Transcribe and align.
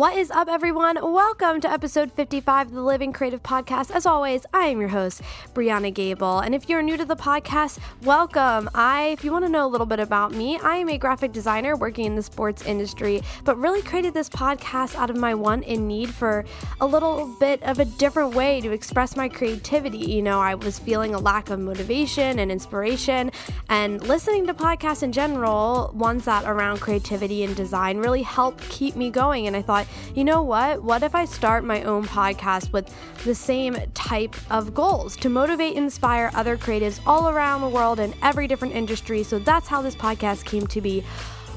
What 0.00 0.16
is 0.16 0.30
up, 0.30 0.48
everyone? 0.48 0.96
Welcome 1.02 1.60
to 1.60 1.70
episode 1.70 2.10
55 2.10 2.68
of 2.68 2.72
the 2.72 2.80
Living 2.80 3.12
Creative 3.12 3.42
Podcast. 3.42 3.90
As 3.90 4.06
always, 4.06 4.46
I 4.50 4.68
am 4.68 4.80
your 4.80 4.88
host, 4.88 5.20
Brianna 5.52 5.92
Gable. 5.92 6.38
And 6.38 6.54
if 6.54 6.70
you're 6.70 6.80
new 6.80 6.96
to 6.96 7.04
the 7.04 7.16
podcast, 7.16 7.78
welcome. 8.02 8.70
I, 8.74 9.08
if 9.08 9.24
you 9.24 9.30
want 9.30 9.44
to 9.44 9.50
know 9.50 9.66
a 9.66 9.68
little 9.68 9.86
bit 9.86 10.00
about 10.00 10.32
me, 10.32 10.58
I 10.60 10.76
am 10.76 10.88
a 10.88 10.96
graphic 10.96 11.32
designer 11.32 11.76
working 11.76 12.06
in 12.06 12.14
the 12.14 12.22
sports 12.22 12.64
industry, 12.64 13.20
but 13.44 13.58
really 13.58 13.82
created 13.82 14.14
this 14.14 14.30
podcast 14.30 14.94
out 14.94 15.10
of 15.10 15.18
my 15.18 15.34
want 15.34 15.66
and 15.66 15.86
need 15.86 16.08
for 16.08 16.46
a 16.80 16.86
little 16.86 17.36
bit 17.38 17.62
of 17.64 17.78
a 17.78 17.84
different 17.84 18.34
way 18.34 18.62
to 18.62 18.72
express 18.72 19.16
my 19.16 19.28
creativity. 19.28 19.98
You 19.98 20.22
know, 20.22 20.40
I 20.40 20.54
was 20.54 20.78
feeling 20.78 21.14
a 21.14 21.18
lack 21.18 21.50
of 21.50 21.60
motivation 21.60 22.38
and 22.38 22.50
inspiration, 22.50 23.32
and 23.68 24.02
listening 24.08 24.46
to 24.46 24.54
podcasts 24.54 25.02
in 25.02 25.12
general, 25.12 25.92
ones 25.94 26.24
that 26.24 26.44
around 26.46 26.80
creativity 26.80 27.44
and 27.44 27.54
design, 27.54 27.98
really 27.98 28.22
helped 28.22 28.66
keep 28.70 28.96
me 28.96 29.10
going. 29.10 29.46
And 29.46 29.54
I 29.54 29.60
thought, 29.60 29.86
you 30.14 30.24
know 30.24 30.42
what? 30.42 30.82
What 30.82 31.02
if 31.02 31.14
I 31.14 31.24
start 31.24 31.64
my 31.64 31.82
own 31.82 32.04
podcast 32.04 32.72
with 32.72 32.94
the 33.24 33.34
same 33.34 33.76
type 33.94 34.34
of 34.50 34.74
goals 34.74 35.16
to 35.18 35.28
motivate 35.28 35.76
inspire 35.76 36.30
other 36.34 36.56
creatives 36.56 37.00
all 37.06 37.28
around 37.28 37.60
the 37.60 37.68
world 37.68 38.00
in 38.00 38.14
every 38.22 38.46
different 38.46 38.74
industry? 38.74 39.22
So 39.22 39.38
that's 39.38 39.68
how 39.68 39.82
this 39.82 39.94
podcast 39.94 40.44
came 40.44 40.66
to 40.68 40.80
be. 40.80 41.04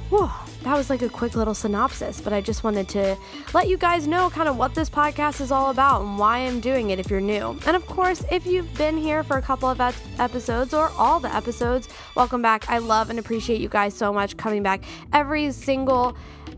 Whew, 0.10 0.30
that 0.62 0.78
was 0.78 0.92
like 0.92 1.02
a 1.02 1.10
quick 1.10 1.34
little 1.34 1.56
synopsis, 1.56 2.22
but 2.22 2.34
I 2.34 2.40
just 2.40 2.64
wanted 2.64 2.88
to 2.90 3.18
let 3.54 3.68
you 3.68 3.78
guys 3.78 4.06
know 4.06 4.30
kind 4.30 4.48
of 4.48 4.58
what 4.58 4.76
this 4.76 4.88
podcast 4.88 5.42
is 5.42 5.52
all 5.52 5.72
about 5.72 6.02
and 6.02 6.20
why 6.20 6.40
I'm 6.40 6.60
doing 6.60 6.92
it 6.92 7.00
if 7.00 7.10
you're 7.10 7.20
new. 7.20 7.58
And 7.66 7.76
of 7.76 7.86
course, 7.88 8.24
if 8.30 8.46
you've 8.46 8.72
been 8.78 8.96
here 8.96 9.24
for 9.24 9.38
a 9.38 9.42
couple 9.42 9.68
of 9.68 9.82
episodes 10.20 10.72
or 10.74 10.92
all 10.98 11.20
the 11.20 11.34
episodes, 11.34 11.90
welcome 12.16 12.44
back. 12.44 12.70
I 12.70 12.78
love 12.78 13.10
and 13.10 13.18
appreciate 13.18 13.60
you 13.60 13.70
guys 13.70 13.96
so 13.96 14.14
much 14.14 14.38
coming 14.38 14.62
back 14.62 14.84
every 15.14 15.52
single 15.52 16.16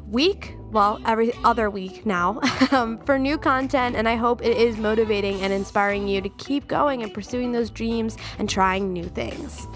week, 0.08 0.56
well, 0.72 1.00
every 1.06 1.34
other 1.44 1.70
week 1.70 2.06
now, 2.06 2.40
um, 2.72 2.98
for 3.00 3.18
new 3.18 3.38
content. 3.38 3.96
And 3.96 4.08
I 4.08 4.16
hope 4.16 4.44
it 4.44 4.58
is 4.58 4.78
motivating 4.78 5.42
and 5.42 5.52
inspiring 5.52 6.08
you 6.08 6.22
to 6.22 6.30
keep 6.30 6.68
going 6.68 7.04
and 7.04 7.14
pursuing 7.14 7.52
those 7.52 7.70
dreams 7.70 8.18
and 8.40 8.50
trying 8.50 8.92
new 8.94 9.06
things. 9.06 9.68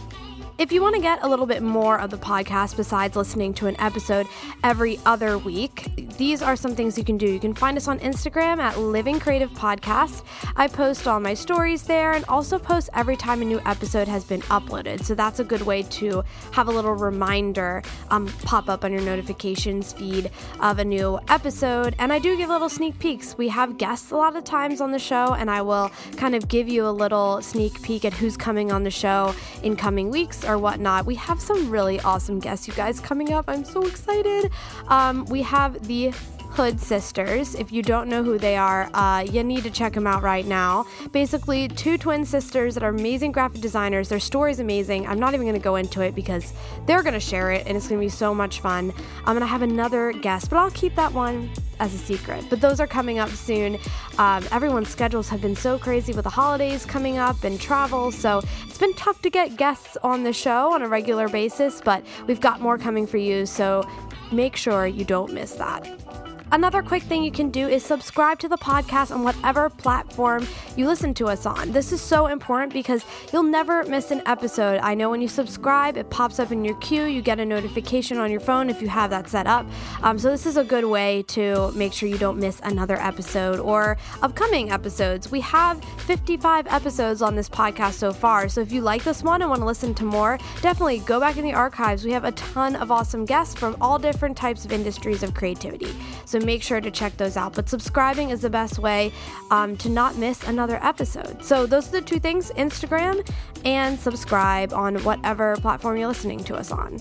If 0.60 0.74
you 0.74 0.82
want 0.82 0.96
to 0.96 1.02
get 1.02 1.24
a 1.24 1.28
little 1.30 1.46
bit 1.46 1.64
more 1.64 1.98
of 1.98 2.10
the 2.10 2.18
podcast 2.18 2.76
besides 2.76 3.16
listening 3.16 3.54
to 3.54 3.68
an 3.68 3.80
episode 3.80 4.28
every 4.62 5.00
other 5.06 5.38
week, 5.38 5.86
these 6.18 6.42
are 6.42 6.58
some 6.58 6.76
things 6.76 6.98
you 6.98 7.06
can 7.06 7.18
do. 7.18 7.28
You 7.28 7.40
can 7.40 7.54
find 7.54 7.78
us 7.78 7.88
on 7.88 7.98
Instagram 8.00 8.58
at 8.58 8.78
Living 8.78 9.22
Creative 9.22 9.50
Podcast. 9.52 10.26
I 10.58 10.68
post 10.68 11.08
all 11.08 11.22
my 11.22 11.34
stories 11.34 11.84
there 11.84 12.12
and 12.12 12.26
also 12.26 12.60
post 12.60 12.90
every 12.94 13.16
time 13.16 13.42
a 13.42 13.46
new 13.46 13.62
episode 13.66 14.10
has 14.10 14.26
been 14.26 14.42
uploaded. 14.42 15.06
So 15.06 15.16
that's 15.16 15.40
a 15.40 15.46
good 15.46 15.62
way 15.62 15.84
to 15.84 16.26
have 16.52 16.68
a 16.68 16.72
little 16.72 16.94
reminder 16.94 17.82
um, 18.10 18.28
pop 18.44 18.68
up 18.68 18.84
on 18.84 18.92
your 18.92 19.02
notifications 19.04 19.94
feed 19.94 20.30
of 20.60 20.78
a 20.80 20.84
new 20.84 21.22
episode. 21.30 21.96
And 22.00 22.12
I 22.12 22.20
do 22.20 22.36
give 22.36 22.50
little 22.50 22.68
sneak 22.68 23.00
peeks. 23.00 23.38
We 23.38 23.48
have 23.48 23.78
guests 23.78 24.12
a 24.12 24.18
lot 24.18 24.36
of 24.36 24.44
times 24.44 24.82
on 24.82 24.92
the 24.92 25.00
show, 25.00 25.34
and 25.36 25.50
I 25.50 25.62
will 25.62 25.90
kind 26.18 26.36
of 26.36 26.50
give 26.50 26.68
you 26.68 26.86
a 26.86 26.92
little 26.92 27.42
sneak 27.42 27.82
peek 27.82 28.04
at 28.04 28.12
who's 28.12 28.36
coming 28.36 28.74
on 28.74 28.84
the 28.84 28.92
show 28.92 29.34
in 29.64 29.78
coming 29.78 30.10
weeks 30.10 30.44
or 30.50 30.58
whatnot. 30.58 31.06
We 31.06 31.16
have 31.16 31.40
some 31.40 31.70
really 31.70 32.00
awesome 32.02 32.40
guests, 32.40 32.68
you 32.68 32.74
guys, 32.74 33.00
coming 33.00 33.32
up. 33.32 33.46
I'm 33.48 33.64
so 33.64 33.84
excited. 33.84 34.52
Um, 34.88 35.26
we 35.26 35.44
have 35.44 35.88
the 35.88 36.12
Hood 36.52 36.80
Sisters. 36.80 37.56
If 37.56 37.72
you 37.72 37.82
don't 37.82 38.10
know 38.10 38.24
who 38.24 38.38
they 38.38 38.58
are, 38.58 38.90
uh, 38.94 39.22
you 39.22 39.44
need 39.44 39.64
to 39.64 39.70
check 39.70 39.94
them 39.94 40.08
out 40.08 40.24
right 40.24 40.46
now. 40.46 40.86
Basically, 41.12 41.68
two 41.68 41.98
twin 41.98 42.26
sisters 42.26 42.74
that 42.74 42.84
are 42.84 42.90
amazing 42.90 43.32
graphic 43.32 43.62
designers. 43.62 44.10
Their 44.10 44.20
story 44.20 44.52
is 44.52 44.60
amazing. 44.60 45.08
I'm 45.08 45.20
not 45.20 45.34
even 45.34 45.46
going 45.46 45.60
to 45.60 45.64
go 45.64 45.76
into 45.76 46.02
it 46.02 46.16
because 46.16 46.54
they're 46.86 47.04
going 47.04 47.14
to 47.14 47.20
share 47.20 47.52
it 47.52 47.66
and 47.68 47.78
it's 47.78 47.88
going 47.88 48.00
to 48.00 48.06
be 48.06 48.10
so 48.10 48.34
much 48.34 48.60
fun. 48.60 48.94
I'm 49.20 49.36
going 49.36 49.42
to 49.42 49.46
have 49.46 49.62
another 49.62 50.12
guest, 50.12 50.50
but 50.50 50.58
I'll 50.58 50.72
keep 50.72 50.96
that 50.96 51.14
one 51.14 51.50
as 51.80 51.94
a 51.94 51.98
secret. 51.98 52.46
But 52.50 52.62
those 52.62 52.80
are 52.80 52.88
coming 52.88 53.20
up 53.20 53.30
soon. 53.30 53.78
Um, 54.18 54.46
everyone's 54.52 54.90
schedules 54.90 55.30
have 55.30 55.42
been 55.42 55.56
so 55.56 55.80
crazy 55.80 56.14
with 56.14 56.24
the 56.24 56.30
holidays 56.30 56.86
coming 56.86 57.18
up 57.18 57.44
and 57.44 57.60
travel, 57.60 58.12
so 58.12 58.42
it's 58.68 58.78
been 58.78 58.94
tough 58.96 59.22
to 59.22 59.30
get 59.30 59.56
guests 59.56 59.98
on 60.04 60.24
the 60.24 60.34
show 60.34 60.74
on 60.74 60.82
a 60.82 60.88
regular 60.88 61.30
basis, 61.30 61.82
but 61.82 62.06
we've 62.28 62.42
got 62.42 62.60
more 62.60 62.78
coming 62.78 63.08
for 63.08 63.18
you, 63.18 63.46
so 63.46 63.88
make 64.32 64.56
sure 64.56 64.88
you 64.88 65.06
don't 65.06 65.34
miss 65.34 65.54
that. 65.54 66.29
Another 66.52 66.82
quick 66.82 67.04
thing 67.04 67.24
you 67.24 67.32
can 67.32 67.52
do 67.52 67.68
is 67.68 67.86
subscribe 67.86 68.40
to 68.40 68.48
the 68.48 68.58
podcast 68.58 69.14
on 69.14 69.22
whatever 69.22 69.70
platform 69.70 70.48
you 70.76 70.88
listen 70.88 71.14
to 71.14 71.28
us 71.28 71.46
on. 71.46 71.72
This 71.72 71.92
is 71.92 72.02
so 72.02 72.26
important 72.26 72.74
because 72.74 73.06
you'll 73.32 73.44
never 73.44 73.84
miss 73.84 74.10
an 74.10 74.24
episode. 74.26 74.80
I 74.82 74.96
know 74.96 75.12
when 75.12 75.22
you 75.22 75.28
subscribe, 75.28 75.96
it 75.96 76.10
pops 76.10 76.40
up 76.40 76.52
in 76.52 76.66
your 76.66 76.76
queue, 76.78 77.04
you 77.04 77.22
get 77.22 77.40
a 77.40 77.46
notification 77.46 78.18
on 78.18 78.32
your 78.32 78.40
phone 78.40 78.68
if 78.72 78.82
you 78.82 78.88
have 78.88 79.12
that 79.12 79.30
set 79.30 79.46
up. 79.46 79.68
Um, 80.02 80.18
so, 80.18 80.32
this 80.32 80.48
is 80.48 80.58
a 80.58 80.64
good 80.64 80.86
way 80.86 81.24
to 81.28 81.72
make 81.74 81.94
sure 81.94 82.10
you 82.10 82.18
don't 82.18 82.40
miss 82.40 82.60
another 82.64 82.96
episode 82.96 83.60
or 83.60 83.98
upcoming 84.24 84.72
episodes. 84.72 85.30
We 85.30 85.42
have 85.42 85.84
55 86.00 86.66
episodes 86.68 87.22
on 87.22 87.36
this 87.36 87.48
podcast 87.48 87.94
so 87.94 88.12
far. 88.12 88.50
So, 88.50 88.62
if 88.62 88.72
you 88.72 88.82
like 88.82 89.04
this 89.04 89.22
one 89.22 89.44
and 89.44 89.52
want 89.52 89.62
to 89.62 89.68
listen 89.68 89.94
to 89.96 90.04
more, 90.04 90.40
definitely 90.64 91.00
go 91.00 91.20
back 91.20 91.38
in 91.38 91.44
the 91.44 91.54
archives. 91.54 92.04
We 92.04 92.12
have 92.12 92.24
a 92.26 92.32
ton 92.32 92.76
of 92.76 92.90
awesome 92.92 93.26
guests 93.26 93.54
from 93.54 93.78
all 93.80 94.00
different 94.00 94.36
types 94.36 94.66
of 94.66 94.72
industries 94.72 95.22
of 95.22 95.36
creativity. 95.36 95.94
So, 96.26 96.39
make 96.46 96.64
sure 96.64 96.82
to 96.82 96.92
check 96.92 97.16
those 97.18 97.38
out. 97.38 97.56
But 97.56 97.70
subscribing 97.70 98.30
is 98.30 98.42
the 98.42 98.50
best 98.50 98.80
way 98.80 99.12
um, 99.52 99.78
to 99.78 99.90
not 99.90 100.18
miss 100.18 100.44
another 100.48 100.80
episode. 100.84 101.44
So 101.44 101.66
those 101.66 101.90
are 101.90 101.94
the 101.94 102.02
two 102.02 102.20
things 102.20 102.52
Instagram 102.52 103.28
and 103.66 104.00
subscribe 104.00 104.74
on 104.74 104.98
whatever 105.04 105.56
platform 105.58 105.98
you're 105.98 106.08
listening 106.08 106.44
to 106.46 106.56
us 106.56 106.72
on. 106.72 107.00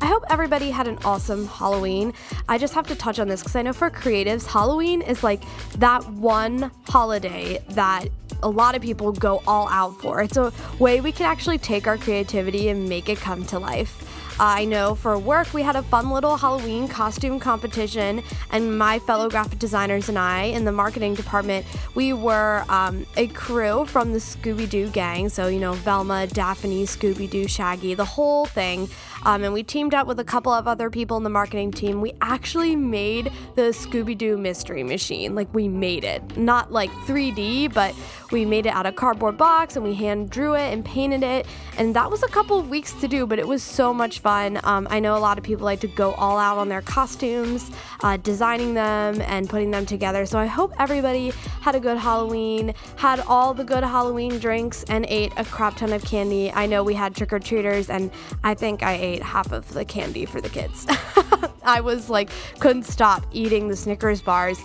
I 0.00 0.06
hope 0.06 0.24
everybody 0.28 0.70
had 0.70 0.86
an 0.86 0.98
awesome 1.04 1.46
Halloween. 1.46 2.12
I 2.48 2.58
just 2.58 2.74
have 2.74 2.86
to 2.88 2.94
touch 2.94 3.18
on 3.18 3.28
this 3.28 3.40
because 3.40 3.56
I 3.56 3.62
know 3.62 3.72
for 3.72 3.90
creatives, 3.90 4.46
Halloween 4.46 5.00
is 5.00 5.24
like 5.24 5.42
that 5.78 6.06
one 6.12 6.70
holiday 6.86 7.62
that 7.70 8.08
a 8.42 8.48
lot 8.48 8.74
of 8.74 8.82
people 8.82 9.12
go 9.12 9.42
all 9.46 9.68
out 9.68 9.98
for. 10.00 10.20
It's 10.22 10.36
a 10.36 10.52
way 10.78 11.00
we 11.00 11.12
can 11.12 11.26
actually 11.26 11.58
take 11.58 11.86
our 11.86 11.96
creativity 11.96 12.68
and 12.68 12.88
make 12.88 13.08
it 13.08 13.18
come 13.18 13.44
to 13.46 13.58
life. 13.58 14.15
I 14.38 14.66
know 14.66 14.94
for 14.94 15.18
work 15.18 15.54
we 15.54 15.62
had 15.62 15.76
a 15.76 15.82
fun 15.82 16.10
little 16.10 16.36
Halloween 16.36 16.88
costume 16.88 17.40
competition, 17.40 18.22
and 18.50 18.78
my 18.78 18.98
fellow 18.98 19.30
graphic 19.30 19.58
designers 19.58 20.10
and 20.10 20.18
I 20.18 20.44
in 20.44 20.64
the 20.64 20.72
marketing 20.72 21.14
department, 21.14 21.64
we 21.94 22.12
were 22.12 22.64
um, 22.68 23.06
a 23.16 23.28
crew 23.28 23.86
from 23.86 24.12
the 24.12 24.18
Scooby 24.18 24.68
Doo 24.68 24.88
gang. 24.90 25.30
So, 25.30 25.48
you 25.48 25.58
know, 25.58 25.72
Velma, 25.72 26.26
Daphne, 26.26 26.84
Scooby 26.84 27.30
Doo, 27.30 27.48
Shaggy, 27.48 27.94
the 27.94 28.04
whole 28.04 28.44
thing. 28.44 28.88
Um, 29.24 29.42
and 29.42 29.52
we 29.52 29.62
teamed 29.62 29.94
up 29.94 30.06
with 30.06 30.20
a 30.20 30.24
couple 30.24 30.52
of 30.52 30.68
other 30.68 30.90
people 30.90 31.16
in 31.16 31.22
the 31.22 31.30
marketing 31.30 31.72
team. 31.72 32.00
We 32.00 32.12
actually 32.20 32.76
made 32.76 33.32
the 33.54 33.72
Scooby 33.72 34.16
Doo 34.16 34.36
mystery 34.36 34.82
machine. 34.82 35.34
Like, 35.34 35.52
we 35.54 35.66
made 35.66 36.04
it. 36.04 36.36
Not 36.36 36.70
like 36.70 36.90
3D, 37.06 37.72
but 37.72 37.94
we 38.30 38.44
made 38.44 38.66
it 38.66 38.70
out 38.70 38.86
of 38.86 38.94
cardboard 38.94 39.36
box 39.36 39.74
and 39.74 39.84
we 39.84 39.94
hand 39.94 40.30
drew 40.30 40.54
it 40.54 40.72
and 40.72 40.84
painted 40.84 41.22
it. 41.22 41.46
And 41.78 41.94
that 41.96 42.10
was 42.10 42.22
a 42.22 42.28
couple 42.28 42.58
of 42.58 42.68
weeks 42.68 42.92
to 43.00 43.08
do, 43.08 43.26
but 43.26 43.38
it 43.38 43.48
was 43.48 43.62
so 43.62 43.92
much 43.92 44.20
fun. 44.20 44.60
Um, 44.62 44.86
I 44.90 45.00
know 45.00 45.16
a 45.16 45.18
lot 45.18 45.38
of 45.38 45.44
people 45.44 45.64
like 45.64 45.80
to 45.80 45.88
go 45.88 46.12
all 46.14 46.38
out 46.38 46.58
on 46.58 46.68
their 46.68 46.82
costumes, 46.82 47.70
uh, 48.02 48.16
designing 48.18 48.74
them 48.74 49.20
and 49.22 49.48
putting 49.48 49.72
them 49.72 49.86
together. 49.86 50.24
So 50.26 50.38
I 50.38 50.46
hope 50.46 50.72
everybody 50.78 51.32
had 51.60 51.74
a 51.74 51.80
good 51.80 51.98
Halloween, 51.98 52.74
had 52.94 53.20
all 53.20 53.54
the 53.54 53.64
good 53.64 53.82
Halloween 53.82 54.38
drinks, 54.38 54.84
and 54.84 55.04
ate 55.08 55.32
a 55.36 55.44
crap 55.44 55.76
ton 55.76 55.92
of 55.92 56.04
candy. 56.04 56.52
I 56.52 56.66
know 56.66 56.84
we 56.84 56.94
had 56.94 57.14
trick 57.14 57.32
or 57.32 57.38
treaters, 57.40 57.90
and 57.90 58.10
I 58.44 58.54
think 58.54 58.82
I 58.82 58.94
ate 58.94 59.16
ate 59.16 59.22
half 59.22 59.52
of 59.52 59.72
the 59.72 59.84
candy 59.84 60.26
for 60.26 60.40
the 60.40 60.48
kids. 60.48 60.86
I 61.64 61.80
was 61.80 62.08
like, 62.08 62.30
couldn't 62.60 62.84
stop 62.84 63.26
eating 63.32 63.68
the 63.68 63.76
Snickers 63.76 64.20
bars 64.22 64.62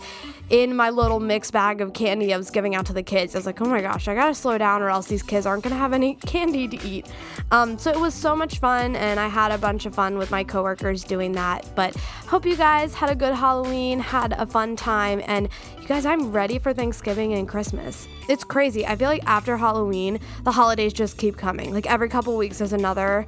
in 0.52 0.76
my 0.76 0.90
little 0.90 1.22
mixed 1.22 1.54
bag 1.54 1.80
of 1.80 1.94
candy 1.94 2.34
I 2.34 2.38
was 2.38 2.50
giving 2.50 2.76
out 2.76 2.86
to 2.88 2.94
the 2.94 3.02
kids. 3.02 3.34
I 3.34 3.38
was 3.38 3.46
like, 3.46 3.62
oh 3.62 3.66
my 3.66 3.82
gosh, 3.82 4.10
I 4.10 4.14
gotta 4.14 4.36
slow 4.36 4.58
down 4.58 4.82
or 4.82 4.90
else 4.90 5.08
these 5.08 5.24
kids 5.24 5.46
aren't 5.46 5.64
gonna 5.64 5.78
have 5.78 5.94
any 5.94 6.16
candy 6.16 6.68
to 6.68 6.88
eat. 6.88 7.08
Um, 7.52 7.80
so 7.80 7.90
it 7.90 8.00
was 8.00 8.14
so 8.14 8.36
much 8.36 8.60
fun, 8.60 8.96
and 8.98 9.20
I 9.20 9.30
had 9.30 9.52
a 9.52 9.58
bunch 9.58 9.86
of 9.86 9.96
fun 9.96 10.18
with 10.18 10.30
my 10.30 10.44
coworkers 10.44 11.04
doing 11.04 11.32
that. 11.34 11.66
But 11.74 11.96
hope 12.28 12.46
you 12.46 12.58
guys 12.58 12.94
had 12.94 13.10
a 13.10 13.16
good 13.16 13.34
Halloween, 13.34 14.00
had 14.00 14.34
a 14.34 14.46
fun 14.46 14.76
time, 14.76 15.22
and 15.26 15.48
you 15.80 15.88
guys, 15.88 16.06
I'm 16.06 16.32
ready 16.32 16.60
for 16.60 16.74
Thanksgiving 16.74 17.34
and 17.34 17.48
Christmas. 17.48 18.08
It's 18.30 18.44
crazy. 18.44 18.86
I 18.86 18.96
feel 18.96 19.10
like 19.10 19.24
after 19.26 19.58
Halloween, 19.58 20.20
the 20.44 20.52
holidays 20.52 20.94
just 20.94 21.18
keep 21.18 21.38
coming. 21.38 21.74
Like 21.74 21.90
every 21.90 22.08
couple 22.08 22.38
weeks, 22.38 22.60
there's 22.60 22.72
another 22.72 23.26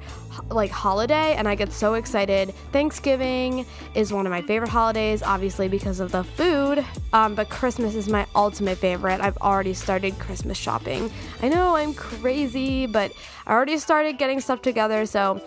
like 0.50 0.70
holiday, 0.70 1.34
and 1.34 1.48
I 1.48 1.54
get 1.54 1.72
so 1.72 1.94
excited. 1.94 2.54
Thanksgiving 2.72 3.66
is 3.94 4.12
one 4.12 4.26
of 4.26 4.30
my 4.30 4.42
favorite 4.42 4.70
holidays, 4.70 5.22
obviously 5.22 5.68
because 5.68 6.00
of 6.00 6.12
the 6.12 6.24
food. 6.24 6.84
Um, 7.14 7.34
but 7.36 7.48
Christmas 7.48 7.94
is 7.94 8.08
my 8.08 8.26
ultimate 8.34 8.76
favorite. 8.76 9.20
I've 9.20 9.38
already 9.38 9.72
started 9.72 10.18
Christmas 10.18 10.58
shopping. 10.58 11.10
I 11.40 11.48
know 11.48 11.76
I'm 11.76 11.94
crazy, 11.94 12.86
but 12.86 13.12
I 13.46 13.52
already 13.52 13.78
started 13.78 14.18
getting 14.18 14.40
stuff 14.40 14.60
together. 14.60 15.06
So 15.06 15.40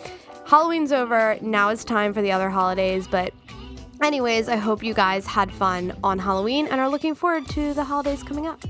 Halloween's 0.46 0.94
over. 0.94 1.38
Now 1.42 1.70
it's 1.70 1.84
time 1.84 2.14
for 2.14 2.22
the 2.22 2.32
other 2.32 2.50
holidays, 2.50 3.06
but 3.08 3.34
Anyways, 4.00 4.48
I 4.48 4.58
hope 4.58 4.84
you 4.84 4.94
guys 4.94 5.26
had 5.26 5.52
fun 5.52 5.92
on 6.04 6.20
Halloween 6.20 6.68
and 6.68 6.80
are 6.80 6.88
looking 6.88 7.16
forward 7.16 7.48
to 7.50 7.74
the 7.74 7.84
holidays 7.84 8.22
coming 8.22 8.46
up. 8.46 8.64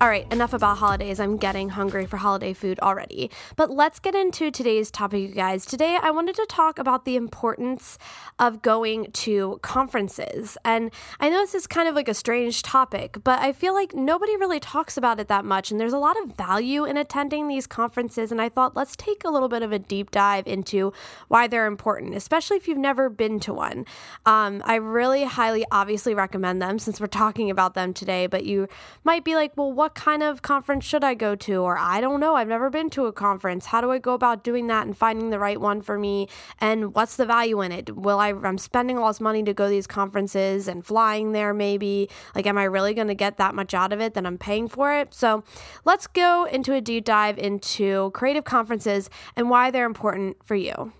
All 0.00 0.08
right, 0.08 0.30
enough 0.32 0.52
about 0.52 0.78
holidays. 0.78 1.20
I'm 1.20 1.36
getting 1.36 1.68
hungry 1.68 2.04
for 2.04 2.16
holiday 2.16 2.52
food 2.52 2.80
already. 2.80 3.30
But 3.54 3.70
let's 3.70 4.00
get 4.00 4.16
into 4.16 4.50
today's 4.50 4.90
topic, 4.90 5.22
you 5.22 5.28
guys. 5.28 5.64
Today, 5.64 5.96
I 6.02 6.10
wanted 6.10 6.34
to 6.34 6.46
talk 6.46 6.80
about 6.80 7.04
the 7.04 7.14
importance 7.14 7.96
of 8.40 8.60
going 8.60 9.12
to 9.12 9.60
conferences. 9.62 10.58
And 10.64 10.90
I 11.20 11.28
know 11.28 11.38
this 11.38 11.54
is 11.54 11.68
kind 11.68 11.88
of 11.88 11.94
like 11.94 12.08
a 12.08 12.14
strange 12.14 12.64
topic, 12.64 13.18
but 13.22 13.38
I 13.38 13.52
feel 13.52 13.72
like 13.72 13.94
nobody 13.94 14.36
really 14.36 14.58
talks 14.58 14.96
about 14.96 15.20
it 15.20 15.28
that 15.28 15.44
much. 15.44 15.70
And 15.70 15.78
there's 15.78 15.92
a 15.92 15.98
lot 15.98 16.16
of 16.24 16.34
value 16.34 16.84
in 16.84 16.96
attending 16.96 17.46
these 17.46 17.68
conferences. 17.68 18.32
And 18.32 18.42
I 18.42 18.48
thought, 18.48 18.74
let's 18.74 18.96
take 18.96 19.22
a 19.24 19.30
little 19.30 19.48
bit 19.48 19.62
of 19.62 19.70
a 19.70 19.78
deep 19.78 20.10
dive 20.10 20.48
into 20.48 20.92
why 21.28 21.46
they're 21.46 21.66
important, 21.66 22.16
especially 22.16 22.56
if 22.56 22.66
you've 22.66 22.78
never 22.78 23.08
been 23.08 23.38
to 23.40 23.54
one. 23.54 23.86
Um, 24.26 24.60
I 24.66 24.74
really 24.74 25.22
highly, 25.22 25.64
obviously 25.70 26.14
recommend 26.14 26.60
them 26.60 26.80
since 26.80 27.00
we're 27.00 27.06
talking 27.06 27.48
about 27.48 27.74
them 27.74 27.94
today. 27.94 28.26
But 28.26 28.44
you 28.44 28.66
might 29.04 29.24
be 29.24 29.36
like, 29.36 29.56
well, 29.56 29.72
what 29.72 29.83
kind 29.90 30.22
of 30.22 30.42
conference 30.42 30.84
should 30.84 31.04
I 31.04 31.14
go 31.14 31.34
to? 31.36 31.56
Or 31.56 31.76
I 31.76 32.00
don't 32.00 32.20
know, 32.20 32.34
I've 32.34 32.48
never 32.48 32.70
been 32.70 32.90
to 32.90 33.06
a 33.06 33.12
conference. 33.12 33.66
How 33.66 33.80
do 33.80 33.90
I 33.90 33.98
go 33.98 34.14
about 34.14 34.42
doing 34.42 34.66
that 34.68 34.86
and 34.86 34.96
finding 34.96 35.30
the 35.30 35.38
right 35.38 35.60
one 35.60 35.82
for 35.82 35.98
me? 35.98 36.28
And 36.60 36.94
what's 36.94 37.16
the 37.16 37.26
value 37.26 37.60
in 37.60 37.72
it? 37.72 37.94
Will 37.94 38.18
I, 38.18 38.30
I'm 38.30 38.58
spending 38.58 38.98
all 38.98 39.08
this 39.08 39.20
money 39.20 39.42
to 39.42 39.54
go 39.54 39.64
to 39.64 39.70
these 39.70 39.86
conferences 39.86 40.68
and 40.68 40.84
flying 40.84 41.32
there 41.32 41.52
maybe. 41.52 42.08
Like, 42.34 42.46
am 42.46 42.58
I 42.58 42.64
really 42.64 42.94
going 42.94 43.08
to 43.08 43.14
get 43.14 43.36
that 43.36 43.54
much 43.54 43.74
out 43.74 43.92
of 43.92 44.00
it 44.00 44.14
that 44.14 44.26
I'm 44.26 44.38
paying 44.38 44.68
for 44.68 44.92
it? 44.92 45.12
So 45.12 45.44
let's 45.84 46.06
go 46.06 46.44
into 46.44 46.72
a 46.72 46.80
deep 46.80 47.04
dive 47.04 47.38
into 47.38 48.10
creative 48.12 48.44
conferences 48.44 49.10
and 49.36 49.50
why 49.50 49.70
they're 49.70 49.86
important 49.86 50.36
for 50.44 50.54
you. 50.54 50.92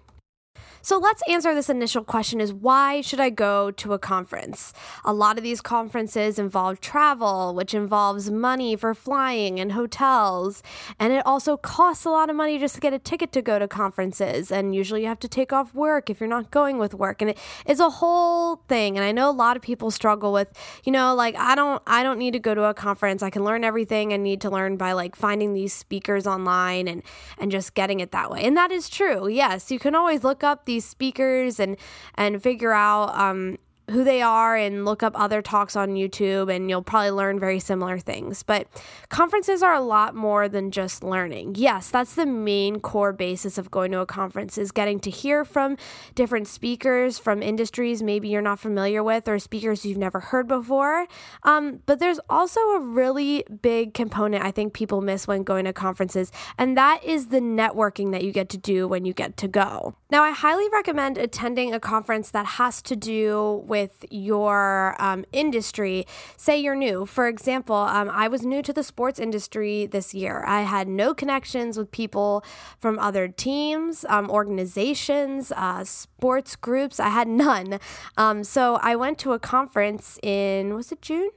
So 0.85 0.99
let's 0.99 1.23
answer 1.27 1.55
this 1.55 1.71
initial 1.71 2.05
question 2.05 2.43
is 2.43 2.53
why 2.53 3.01
should 3.01 3.19
I 3.19 3.31
go 3.31 3.71
to 3.71 3.95
a 3.95 3.99
conference? 3.99 4.75
A 5.03 5.15
lot 5.15 5.39
of 5.39 5.43
these 5.43 5.63
conferences 5.63 6.39
involve 6.39 6.79
travel, 6.79 7.55
which 7.55 7.73
involves 7.73 8.31
money 8.31 8.77
for 8.77 8.93
flying 8.93 9.59
and 9.59 9.73
hotels, 9.73 10.63
and 10.99 11.11
it 11.15 11.25
also 11.25 11.57
costs 11.57 12.05
a 12.05 12.11
lot 12.11 12.29
of 12.29 12.37
money 12.37 12.59
just 12.59 12.75
to 12.75 12.83
get 12.83 12.93
a 12.93 12.99
ticket 12.99 13.33
to 13.33 13.41
go 13.41 13.59
to 13.59 13.67
conferences, 13.67 14.53
and 14.53 14.75
usually 14.75 15.01
you 15.01 15.09
have 15.09 15.21
to 15.21 15.29
take 15.29 15.55
off 15.55 15.73
work 15.73 16.11
if 16.11 16.21
you're 16.21 16.29
not 16.29 16.51
going 16.51 16.77
with 16.77 16.93
work, 16.93 17.23
and 17.23 17.31
it 17.31 17.39
is 17.65 17.81
a 17.81 17.89
whole 17.89 18.57
thing. 18.69 18.99
And 18.99 19.07
I 19.07 19.13
know 19.13 19.31
a 19.31 19.33
lot 19.33 19.57
of 19.57 19.63
people 19.63 19.91
struggle 19.91 20.35
with, 20.35 20.53
you 20.85 20.93
know, 20.93 21.15
like 21.15 21.35
I 21.39 21.55
don't 21.55 21.83
I 21.87 22.03
don't 22.03 22.19
need 22.19 22.33
to 22.33 22.39
go 22.39 22.55
to 22.55 22.65
a 22.65 22.75
conference. 22.75 23.23
I 23.23 23.31
can 23.31 23.43
learn 23.43 23.65
everything 23.65 24.13
I 24.13 24.19
need 24.19 24.43
to 24.43 24.51
learn 24.51 24.77
by 24.77 24.93
like 24.93 25.17
finding 25.17 25.55
these 25.55 25.73
speakers 25.73 26.27
online 26.27 26.89
and 26.89 27.03
and 27.39 27.51
just 27.51 27.73
getting 27.73 28.01
it 28.01 28.13
that 28.13 28.31
way. 28.31 28.43
And 28.43 28.55
that 28.59 28.71
is 28.71 28.91
true. 28.91 29.29
Yes, 29.29 29.71
you 29.71 29.79
can 29.79 29.95
always 29.95 30.23
look 30.23 30.45
up 30.45 30.67
the 30.67 30.74
these 30.75 30.85
speakers 30.85 31.61
and 31.61 31.77
and 32.17 32.43
figure 32.43 32.73
out 32.73 33.15
um, 33.19 33.57
who 33.91 34.03
they 34.03 34.23
are 34.23 34.57
and 34.57 34.85
look 34.85 35.03
up 35.03 35.13
other 35.15 35.43
talks 35.43 35.77
on 35.77 35.91
YouTube, 35.91 36.55
and 36.55 36.71
you'll 36.71 36.83
probably 36.83 37.11
learn 37.11 37.39
very 37.39 37.61
similar 37.61 37.99
things. 37.99 38.43
But 38.43 38.67
conferences 39.11 39.63
are 39.63 39.75
a 39.75 39.81
lot 39.81 40.15
more 40.15 40.49
than 40.49 40.71
just 40.71 41.05
learning. 41.05 41.57
Yes, 41.57 41.91
that's 41.91 42.15
the 42.15 42.25
main 42.25 42.81
core 42.81 43.13
basis 43.13 43.59
of 43.59 43.71
going 43.71 43.93
to 43.93 44.01
a 44.01 44.07
conference 44.07 44.57
is 44.57 44.73
getting 44.73 45.01
to 45.01 45.11
hear 45.11 45.45
from 45.45 45.77
different 46.15 46.49
speakers 46.49 47.19
from 47.19 47.43
industries 47.43 48.03
maybe 48.03 48.29
you're 48.29 48.41
not 48.41 48.59
familiar 48.59 49.03
with 49.03 49.29
or 49.29 49.39
speakers 49.39 49.85
you've 49.85 49.99
never 49.99 50.21
heard 50.21 50.49
before. 50.49 51.07
Um, 51.43 51.81
but 51.85 51.99
there's 51.99 52.21
also 52.31 52.61
a 52.61 52.81
really 52.81 53.45
big 53.61 53.93
component 53.93 54.45
I 54.45 54.51
think 54.51 54.73
people 54.73 55.03
miss 55.03 55.27
when 55.27 55.43
going 55.43 55.67
to 55.67 55.75
conferences, 55.75 56.33
and 56.57 56.77
that 56.79 57.05
is 57.05 57.29
the 57.29 57.41
networking 57.41 58.13
that 58.13 58.25
you 58.25 58.33
get 58.33 58.49
to 58.51 58.59
do 58.59 58.89
when 58.89 59.05
you 59.05 59.13
get 59.13 59.37
to 59.39 59.49
go. 59.49 59.95
Now, 60.11 60.23
I 60.23 60.31
highly 60.31 60.69
recommend 60.73 61.19
attending 61.19 61.75
a 61.75 61.81
conference 61.81 62.31
that 62.31 62.47
has 62.47 62.81
to 62.83 62.97
do 62.97 63.63
with 63.67 63.74
your 64.11 64.95
um, 64.99 65.25
industry. 65.33 66.07
Say 66.37 66.59
you're 66.59 66.75
new. 66.75 67.07
For 67.07 67.29
example, 67.29 67.77
um, 67.77 68.09
I 68.11 68.29
was 68.29 68.45
new 68.45 68.63
to 68.63 68.73
the 68.73 68.83
sports 68.83 69.19
industry 69.19 69.87
this 69.87 70.15
year. 70.15 70.45
I 70.47 70.63
had 70.63 70.89
no 70.89 71.15
connections 71.15 71.77
with 71.77 71.91
people 71.91 72.45
from 72.79 72.99
other 72.99 73.29
teams, 73.29 74.05
um, 74.09 74.31
organizations, 74.31 75.53
uh, 75.53 75.85
sports 75.85 76.57
groups. 76.57 77.01
I 77.01 77.09
had 77.09 77.29
none. 77.29 77.79
Um, 78.17 78.45
so 78.45 78.77
I 78.83 78.97
went 78.97 79.19
to 79.21 79.33
a 79.33 79.39
conference 79.39 80.19
in, 80.23 80.75
was 80.75 80.93
it 80.93 81.03
June? 81.03 81.31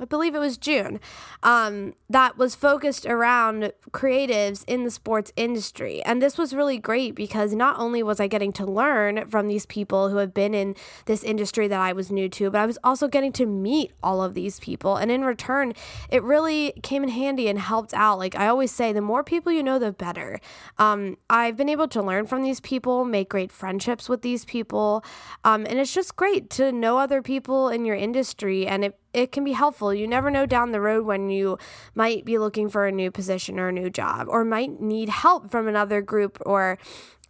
I 0.00 0.06
believe 0.06 0.34
it 0.34 0.38
was 0.38 0.56
June, 0.56 0.98
um, 1.42 1.94
that 2.08 2.38
was 2.38 2.54
focused 2.54 3.04
around 3.04 3.72
creatives 3.90 4.64
in 4.66 4.84
the 4.84 4.90
sports 4.90 5.30
industry. 5.36 6.02
And 6.04 6.22
this 6.22 6.38
was 6.38 6.54
really 6.54 6.78
great 6.78 7.14
because 7.14 7.54
not 7.54 7.78
only 7.78 8.02
was 8.02 8.18
I 8.18 8.26
getting 8.26 8.52
to 8.54 8.64
learn 8.64 9.26
from 9.26 9.46
these 9.46 9.66
people 9.66 10.08
who 10.08 10.16
have 10.16 10.32
been 10.32 10.54
in 10.54 10.74
this 11.04 11.22
industry 11.22 11.68
that 11.68 11.80
I 11.80 11.92
was 11.92 12.10
new 12.10 12.30
to, 12.30 12.50
but 12.50 12.60
I 12.60 12.66
was 12.66 12.78
also 12.82 13.08
getting 13.08 13.32
to 13.32 13.46
meet 13.46 13.92
all 14.02 14.22
of 14.22 14.32
these 14.32 14.58
people. 14.58 14.96
And 14.96 15.10
in 15.10 15.22
return, 15.22 15.74
it 16.10 16.22
really 16.22 16.72
came 16.82 17.02
in 17.02 17.10
handy 17.10 17.48
and 17.48 17.58
helped 17.58 17.92
out. 17.92 18.18
Like 18.18 18.34
I 18.36 18.46
always 18.46 18.70
say, 18.70 18.94
the 18.94 19.02
more 19.02 19.22
people 19.22 19.52
you 19.52 19.62
know, 19.62 19.78
the 19.78 19.92
better. 19.92 20.40
Um, 20.78 21.18
I've 21.28 21.56
been 21.56 21.68
able 21.68 21.88
to 21.88 22.02
learn 22.02 22.26
from 22.26 22.42
these 22.42 22.60
people, 22.60 23.04
make 23.04 23.28
great 23.28 23.52
friendships 23.52 24.08
with 24.08 24.22
these 24.22 24.46
people. 24.46 25.04
Um, 25.44 25.66
and 25.66 25.78
it's 25.78 25.92
just 25.92 26.16
great 26.16 26.48
to 26.50 26.72
know 26.72 26.98
other 26.98 27.20
people 27.20 27.68
in 27.68 27.84
your 27.84 27.96
industry. 27.96 28.66
And 28.66 28.82
it 28.84 28.96
it 29.12 29.32
can 29.32 29.44
be 29.44 29.52
helpful. 29.52 29.92
You 29.92 30.06
never 30.06 30.30
know 30.30 30.46
down 30.46 30.72
the 30.72 30.80
road 30.80 31.04
when 31.04 31.30
you 31.30 31.58
might 31.94 32.24
be 32.24 32.38
looking 32.38 32.68
for 32.68 32.86
a 32.86 32.92
new 32.92 33.10
position 33.10 33.58
or 33.58 33.68
a 33.68 33.72
new 33.72 33.90
job, 33.90 34.26
or 34.28 34.44
might 34.44 34.80
need 34.80 35.08
help 35.08 35.50
from 35.50 35.68
another 35.68 36.00
group 36.00 36.38
or 36.46 36.78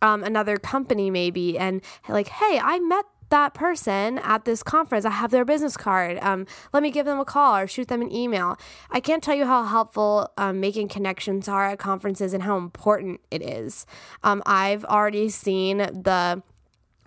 um, 0.02 0.22
another 0.24 0.56
company, 0.56 1.10
maybe. 1.10 1.58
And 1.58 1.82
like, 2.08 2.28
hey, 2.28 2.60
I 2.62 2.78
met 2.78 3.04
that 3.30 3.54
person 3.54 4.18
at 4.18 4.44
this 4.44 4.62
conference. 4.62 5.04
I 5.04 5.10
have 5.10 5.30
their 5.30 5.44
business 5.44 5.76
card. 5.76 6.18
Um, 6.20 6.46
let 6.72 6.82
me 6.82 6.90
give 6.90 7.06
them 7.06 7.18
a 7.18 7.24
call 7.24 7.56
or 7.56 7.66
shoot 7.66 7.88
them 7.88 8.02
an 8.02 8.12
email. 8.12 8.56
I 8.90 9.00
can't 9.00 9.22
tell 9.22 9.36
you 9.36 9.46
how 9.46 9.64
helpful 9.64 10.30
um, 10.36 10.60
making 10.60 10.88
connections 10.88 11.48
are 11.48 11.68
at 11.68 11.78
conferences 11.78 12.34
and 12.34 12.42
how 12.42 12.58
important 12.58 13.20
it 13.30 13.42
is. 13.42 13.86
Um, 14.24 14.42
I've 14.46 14.84
already 14.84 15.28
seen 15.28 15.78
the 15.78 16.42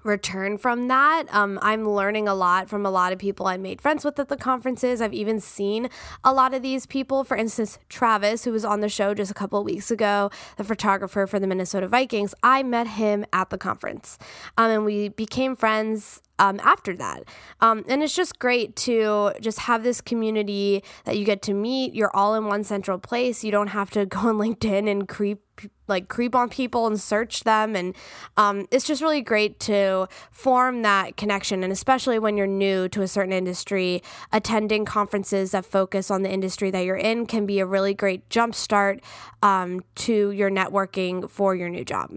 return 0.03 0.57
from 0.57 0.87
that. 0.87 1.25
Um, 1.31 1.59
I'm 1.61 1.87
learning 1.87 2.27
a 2.27 2.33
lot 2.33 2.69
from 2.69 2.85
a 2.85 2.89
lot 2.89 3.13
of 3.13 3.19
people 3.19 3.47
I 3.47 3.57
made 3.57 3.81
friends 3.81 4.05
with 4.05 4.19
at 4.19 4.29
the 4.29 4.37
conferences. 4.37 5.01
I've 5.01 5.13
even 5.13 5.39
seen 5.39 5.89
a 6.23 6.33
lot 6.33 6.53
of 6.53 6.61
these 6.61 6.85
people. 6.85 7.23
For 7.23 7.37
instance, 7.37 7.79
Travis, 7.89 8.43
who 8.43 8.51
was 8.51 8.65
on 8.65 8.81
the 8.81 8.89
show 8.89 9.13
just 9.13 9.31
a 9.31 9.33
couple 9.33 9.59
of 9.59 9.65
weeks 9.65 9.91
ago, 9.91 10.29
the 10.57 10.63
photographer 10.63 11.25
for 11.27 11.39
the 11.39 11.47
Minnesota 11.47 11.87
Vikings, 11.87 12.33
I 12.43 12.63
met 12.63 12.87
him 12.87 13.25
at 13.33 13.49
the 13.49 13.57
conference. 13.57 14.17
Um, 14.57 14.71
and 14.71 14.85
we 14.85 15.09
became 15.09 15.55
friends 15.55 16.21
um, 16.43 16.59
after 16.61 16.93
that. 16.97 17.23
Um, 17.61 17.85
and 17.87 18.03
it's 18.03 18.13
just 18.13 18.37
great 18.37 18.75
to 18.87 19.31
just 19.39 19.59
have 19.59 19.83
this 19.83 20.01
community 20.01 20.83
that 21.05 21.17
you 21.17 21.23
get 21.23 21.41
to 21.43 21.53
meet. 21.53 21.93
You're 21.93 22.13
all 22.13 22.35
in 22.35 22.45
one 22.47 22.65
central 22.65 22.97
place. 22.97 23.45
You 23.45 23.51
don't 23.51 23.67
have 23.67 23.89
to 23.91 24.05
go 24.13 24.19
on 24.19 24.35
LinkedIn 24.35 24.89
and 24.91 25.07
creep 25.07 25.39
like 25.87 26.07
creep 26.07 26.33
on 26.33 26.49
people 26.49 26.87
and 26.87 26.99
search 26.99 27.43
them 27.43 27.75
and 27.75 27.95
um, 28.37 28.65
it's 28.71 28.87
just 28.87 29.03
really 29.03 29.21
great 29.21 29.59
to 29.59 30.07
form 30.31 30.81
that 30.81 31.15
connection 31.15 31.63
and 31.63 31.71
especially 31.71 32.17
when 32.17 32.35
you're 32.35 32.47
new 32.47 32.89
to 32.89 33.03
a 33.03 33.07
certain 33.07 33.31
industry 33.31 34.01
attending 34.31 34.83
conferences 34.83 35.51
that 35.51 35.63
focus 35.63 36.09
on 36.09 36.23
the 36.23 36.31
industry 36.31 36.71
that 36.71 36.79
you're 36.79 36.95
in 36.95 37.27
can 37.27 37.45
be 37.45 37.59
a 37.59 37.67
really 37.67 37.93
great 37.93 38.27
jump 38.31 38.55
start 38.55 38.99
um, 39.43 39.83
to 39.93 40.31
your 40.31 40.49
networking 40.49 41.29
for 41.29 41.53
your 41.53 41.69
new 41.69 41.85
job 41.85 42.09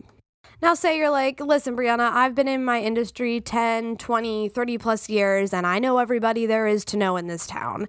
now, 0.62 0.72
say 0.72 0.96
you're 0.96 1.10
like, 1.10 1.38
listen, 1.40 1.76
Brianna, 1.76 2.10
I've 2.10 2.34
been 2.34 2.48
in 2.48 2.64
my 2.64 2.80
industry 2.80 3.40
10, 3.42 3.98
20, 3.98 4.48
30 4.48 4.78
plus 4.78 5.08
years, 5.08 5.52
and 5.52 5.66
I 5.66 5.78
know 5.78 5.98
everybody 5.98 6.46
there 6.46 6.66
is 6.66 6.84
to 6.86 6.96
know 6.96 7.18
in 7.18 7.26
this 7.26 7.46
town. 7.46 7.88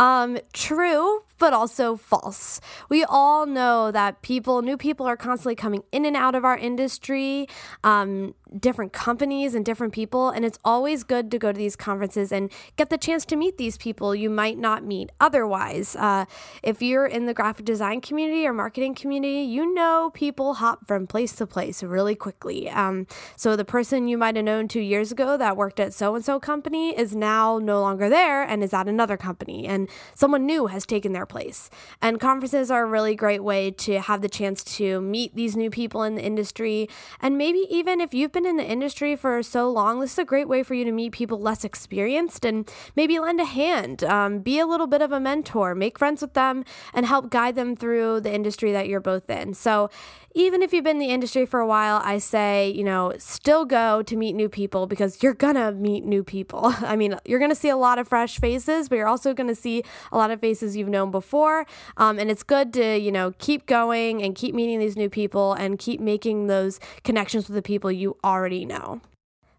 Um, 0.00 0.38
true, 0.52 1.22
but 1.38 1.52
also 1.52 1.94
false. 1.96 2.60
We 2.88 3.04
all 3.04 3.46
know 3.46 3.92
that 3.92 4.22
people, 4.22 4.62
new 4.62 4.76
people, 4.76 5.06
are 5.06 5.16
constantly 5.16 5.54
coming 5.54 5.84
in 5.92 6.04
and 6.04 6.16
out 6.16 6.34
of 6.34 6.44
our 6.44 6.58
industry, 6.58 7.46
um, 7.84 8.34
different 8.56 8.92
companies 8.92 9.54
and 9.54 9.64
different 9.64 9.92
people. 9.92 10.30
And 10.30 10.44
it's 10.44 10.58
always 10.64 11.04
good 11.04 11.30
to 11.30 11.38
go 11.38 11.52
to 11.52 11.58
these 11.58 11.76
conferences 11.76 12.32
and 12.32 12.50
get 12.76 12.90
the 12.90 12.98
chance 12.98 13.24
to 13.26 13.36
meet 13.36 13.58
these 13.58 13.76
people 13.76 14.14
you 14.14 14.30
might 14.30 14.58
not 14.58 14.84
meet 14.84 15.10
otherwise. 15.20 15.96
Uh, 15.96 16.24
if 16.62 16.80
you're 16.82 17.06
in 17.06 17.26
the 17.26 17.34
graphic 17.34 17.64
design 17.64 18.00
community 18.00 18.46
or 18.46 18.52
marketing 18.52 18.94
community, 18.94 19.42
you 19.42 19.74
know 19.74 20.10
people 20.14 20.54
hop 20.54 20.86
from 20.86 21.06
place 21.06 21.34
to 21.36 21.46
place 21.46 21.82
really 21.82 22.14
quickly. 22.14 22.68
Um, 22.70 23.06
so 23.36 23.56
the 23.56 23.64
person 23.64 24.08
you 24.08 24.18
might 24.18 24.36
have 24.36 24.44
known 24.44 24.68
two 24.68 24.80
years 24.80 25.12
ago 25.12 25.36
that 25.36 25.56
worked 25.56 25.80
at 25.80 25.92
so 25.94 26.14
and 26.14 26.24
so 26.24 26.40
company 26.40 26.98
is 26.98 27.14
now 27.14 27.58
no 27.58 27.80
longer 27.80 28.08
there 28.08 28.42
and 28.42 28.62
is 28.62 28.72
at 28.72 28.88
another 28.88 29.16
company. 29.16 29.66
And 29.66 29.88
someone 30.14 30.46
new 30.46 30.66
has 30.66 30.86
taken 30.86 31.12
their 31.12 31.26
place. 31.26 31.70
And 32.00 32.20
conferences 32.20 32.70
are 32.70 32.84
a 32.84 32.86
really 32.86 33.14
great 33.14 33.42
way 33.42 33.70
to 33.72 34.00
have 34.00 34.20
the 34.20 34.28
chance 34.28 34.64
to 34.64 35.00
meet 35.00 35.34
these 35.34 35.56
new 35.56 35.70
people 35.70 36.02
in 36.02 36.14
the 36.14 36.22
industry. 36.22 36.88
And 37.20 37.36
maybe 37.36 37.66
even 37.70 38.00
if 38.00 38.14
you've 38.14 38.32
been 38.32 38.37
in 38.46 38.56
the 38.56 38.64
industry 38.64 39.16
for 39.16 39.42
so 39.42 39.70
long, 39.70 40.00
this 40.00 40.12
is 40.12 40.18
a 40.18 40.24
great 40.24 40.48
way 40.48 40.62
for 40.62 40.74
you 40.74 40.84
to 40.84 40.92
meet 40.92 41.12
people 41.12 41.40
less 41.40 41.64
experienced 41.64 42.44
and 42.44 42.70
maybe 42.96 43.18
lend 43.18 43.40
a 43.40 43.44
hand, 43.44 44.04
um, 44.04 44.40
be 44.40 44.58
a 44.58 44.66
little 44.66 44.86
bit 44.86 45.02
of 45.02 45.12
a 45.12 45.20
mentor, 45.20 45.74
make 45.74 45.98
friends 45.98 46.22
with 46.22 46.34
them, 46.34 46.64
and 46.92 47.06
help 47.06 47.30
guide 47.30 47.54
them 47.54 47.76
through 47.76 48.20
the 48.20 48.32
industry 48.32 48.72
that 48.72 48.88
you're 48.88 49.00
both 49.00 49.28
in. 49.30 49.54
So 49.54 49.90
even 50.34 50.62
if 50.62 50.72
you've 50.72 50.84
been 50.84 50.96
in 50.96 51.00
the 51.00 51.12
industry 51.12 51.46
for 51.46 51.60
a 51.60 51.66
while, 51.66 52.00
I 52.04 52.18
say, 52.18 52.70
you 52.70 52.84
know, 52.84 53.12
still 53.18 53.64
go 53.64 54.02
to 54.02 54.16
meet 54.16 54.34
new 54.34 54.48
people 54.48 54.86
because 54.86 55.22
you're 55.22 55.34
gonna 55.34 55.72
meet 55.72 56.04
new 56.04 56.22
people. 56.22 56.60
I 56.80 56.96
mean, 56.96 57.16
you're 57.24 57.38
gonna 57.38 57.54
see 57.54 57.70
a 57.70 57.76
lot 57.76 57.98
of 57.98 58.08
fresh 58.08 58.38
faces, 58.38 58.88
but 58.88 58.96
you're 58.96 59.08
also 59.08 59.32
gonna 59.32 59.54
see 59.54 59.82
a 60.12 60.16
lot 60.16 60.30
of 60.30 60.40
faces 60.40 60.76
you've 60.76 60.88
known 60.88 61.10
before. 61.10 61.66
Um, 61.96 62.18
and 62.18 62.30
it's 62.30 62.42
good 62.42 62.72
to, 62.74 62.98
you 62.98 63.10
know, 63.10 63.32
keep 63.38 63.66
going 63.66 64.22
and 64.22 64.34
keep 64.34 64.54
meeting 64.54 64.78
these 64.78 64.96
new 64.96 65.08
people 65.08 65.54
and 65.54 65.78
keep 65.78 66.00
making 66.00 66.46
those 66.46 66.78
connections 67.04 67.48
with 67.48 67.54
the 67.54 67.62
people 67.62 67.90
you 67.90 68.16
already 68.22 68.64
know. 68.64 69.00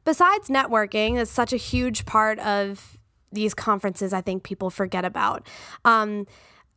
Besides 0.06 0.50
networking, 0.50 1.16
that's 1.16 1.32
such 1.32 1.52
a 1.52 1.58
huge 1.58 2.06
part 2.06 2.40
of 2.40 2.98
these 3.32 3.54
conferences 3.54 4.14
I 4.14 4.22
think 4.22 4.44
people 4.44 4.70
forget 4.70 5.06
about. 5.06 5.48
Um, 5.86 6.26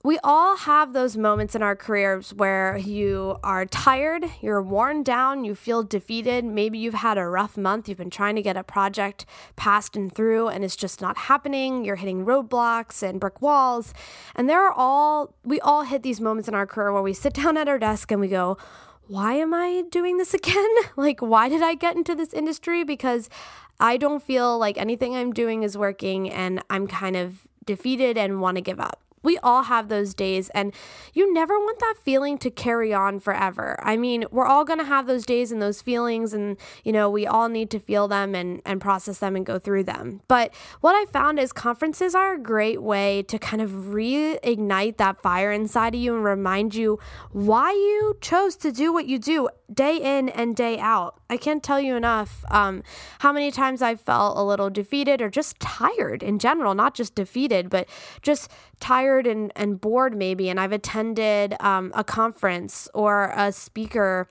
we 0.04 0.18
all 0.24 0.56
have 0.56 0.92
those 0.92 1.16
moments 1.16 1.54
in 1.54 1.62
our 1.62 1.76
careers 1.76 2.34
where 2.34 2.76
you 2.76 3.38
are 3.44 3.64
tired, 3.64 4.24
you're 4.40 4.60
worn 4.60 5.04
down, 5.04 5.44
you 5.44 5.54
feel 5.54 5.84
defeated. 5.84 6.44
Maybe 6.44 6.76
you've 6.76 6.94
had 6.94 7.18
a 7.18 7.26
rough 7.26 7.56
month, 7.56 7.88
you've 7.88 7.98
been 7.98 8.10
trying 8.10 8.34
to 8.34 8.42
get 8.42 8.56
a 8.56 8.64
project 8.64 9.26
passed 9.54 9.94
and 9.96 10.12
through, 10.12 10.48
and 10.48 10.64
it's 10.64 10.74
just 10.74 11.00
not 11.00 11.16
happening. 11.16 11.84
You're 11.84 11.96
hitting 11.96 12.26
roadblocks 12.26 13.00
and 13.00 13.20
brick 13.20 13.40
walls. 13.40 13.94
And 14.34 14.48
there 14.48 14.66
are 14.66 14.72
all, 14.72 15.36
we 15.44 15.60
all 15.60 15.82
hit 15.82 16.02
these 16.02 16.20
moments 16.20 16.48
in 16.48 16.54
our 16.56 16.66
career 16.66 16.92
where 16.92 17.02
we 17.02 17.12
sit 17.12 17.34
down 17.42 17.56
at 17.56 17.68
our 17.68 17.78
desk 17.78 18.10
and 18.10 18.20
we 18.20 18.28
go, 18.28 18.58
why 19.06 19.34
am 19.34 19.54
I 19.54 19.84
doing 19.88 20.16
this 20.16 20.34
again? 20.34 20.74
like, 20.96 21.20
why 21.20 21.48
did 21.48 21.62
I 21.62 21.76
get 21.76 21.94
into 21.94 22.16
this 22.16 22.32
industry? 22.32 22.82
Because 22.82 23.30
I 23.78 23.98
don't 23.98 24.22
feel 24.22 24.58
like 24.58 24.78
anything 24.78 25.14
I'm 25.14 25.32
doing 25.32 25.62
is 25.62 25.78
working 25.78 26.28
and 26.28 26.60
I'm 26.70 26.88
kind 26.88 27.14
of 27.14 27.46
defeated 27.64 28.18
and 28.18 28.40
want 28.40 28.56
to 28.56 28.60
give 28.60 28.80
up. 28.80 28.98
We 29.22 29.38
all 29.38 29.64
have 29.64 29.88
those 29.88 30.14
days, 30.14 30.50
and 30.50 30.74
you 31.12 31.32
never 31.32 31.58
want 31.58 31.78
that 31.80 31.94
feeling 32.02 32.38
to 32.38 32.50
carry 32.50 32.92
on 32.92 33.20
forever. 33.20 33.78
I 33.82 33.96
mean, 33.96 34.24
we're 34.30 34.46
all 34.46 34.64
going 34.64 34.78
to 34.78 34.84
have 34.84 35.06
those 35.06 35.24
days 35.24 35.52
and 35.52 35.62
those 35.62 35.82
feelings, 35.82 36.32
and 36.32 36.56
you 36.84 36.92
know, 36.92 37.08
we 37.08 37.26
all 37.26 37.48
need 37.48 37.70
to 37.70 37.78
feel 37.78 38.08
them 38.08 38.34
and, 38.34 38.62
and 38.64 38.80
process 38.80 39.18
them 39.18 39.36
and 39.36 39.46
go 39.46 39.58
through 39.58 39.84
them. 39.84 40.20
But 40.28 40.54
what 40.80 40.94
I 40.94 41.10
found 41.10 41.38
is 41.38 41.52
conferences 41.52 42.14
are 42.14 42.34
a 42.34 42.38
great 42.38 42.82
way 42.82 43.22
to 43.24 43.38
kind 43.38 43.62
of 43.62 43.70
reignite 43.70 44.96
that 44.96 45.20
fire 45.20 45.52
inside 45.52 45.94
of 45.94 46.00
you 46.00 46.14
and 46.14 46.24
remind 46.24 46.74
you 46.74 46.98
why 47.30 47.72
you 47.72 48.16
chose 48.20 48.56
to 48.56 48.72
do 48.72 48.92
what 48.92 49.06
you 49.06 49.18
do 49.18 49.48
day 49.72 49.96
in 49.96 50.28
and 50.28 50.54
day 50.54 50.78
out. 50.78 51.20
I 51.30 51.36
can't 51.36 51.62
tell 51.62 51.80
you 51.80 51.96
enough 51.96 52.44
um, 52.50 52.82
how 53.20 53.32
many 53.32 53.50
times 53.50 53.80
I 53.80 53.94
felt 53.94 54.36
a 54.36 54.42
little 54.42 54.68
defeated 54.68 55.22
or 55.22 55.30
just 55.30 55.58
tired 55.60 56.22
in 56.22 56.38
general, 56.38 56.74
not 56.74 56.94
just 56.94 57.14
defeated, 57.14 57.70
but 57.70 57.88
just 58.20 58.50
tired 58.82 59.26
and, 59.26 59.52
and 59.56 59.80
bored 59.80 60.14
maybe. 60.14 60.50
And 60.50 60.60
I've 60.60 60.72
attended 60.72 61.54
um, 61.60 61.92
a 61.94 62.04
conference 62.04 62.88
or 62.92 63.32
a 63.34 63.52
speaker 63.52 64.28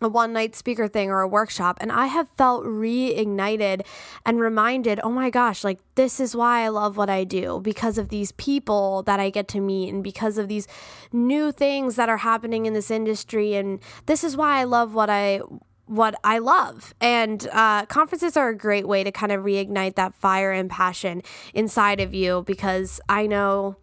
a 0.00 0.08
one 0.08 0.32
night 0.32 0.54
speaker 0.54 0.86
thing 0.88 1.08
or 1.10 1.20
a 1.20 1.28
workshop, 1.28 1.78
and 1.80 1.90
I 1.90 2.06
have 2.06 2.28
felt 2.36 2.64
reignited 2.64 3.86
and 4.26 4.40
reminded, 4.40 5.00
oh 5.02 5.10
my 5.10 5.30
gosh, 5.30 5.64
like 5.64 5.78
this 5.94 6.20
is 6.20 6.36
why 6.36 6.62
I 6.62 6.68
love 6.68 6.96
what 6.96 7.08
I 7.08 7.24
do 7.24 7.60
because 7.62 7.96
of 7.96 8.08
these 8.08 8.32
people 8.32 9.02
that 9.04 9.20
I 9.20 9.30
get 9.30 9.48
to 9.48 9.60
meet 9.60 9.92
and 9.92 10.02
because 10.02 10.36
of 10.36 10.48
these 10.48 10.68
new 11.12 11.52
things 11.52 11.96
that 11.96 12.08
are 12.08 12.18
happening 12.18 12.66
in 12.66 12.74
this 12.74 12.90
industry. 12.90 13.54
And 13.54 13.80
this 14.06 14.24
is 14.24 14.36
why 14.36 14.60
I 14.60 14.64
love 14.64 14.94
what 14.94 15.08
I 15.08 15.40
what 15.86 16.14
I 16.24 16.38
love. 16.38 16.94
And 17.00 17.46
uh, 17.52 17.86
conferences 17.86 18.36
are 18.36 18.48
a 18.48 18.56
great 18.56 18.88
way 18.88 19.04
to 19.04 19.12
kind 19.12 19.32
of 19.32 19.42
reignite 19.42 19.96
that 19.96 20.14
fire 20.14 20.52
and 20.52 20.70
passion 20.70 21.22
inside 21.52 22.00
of 22.00 22.14
you 22.14 22.42
because 22.46 23.00
I 23.08 23.26
know 23.26 23.76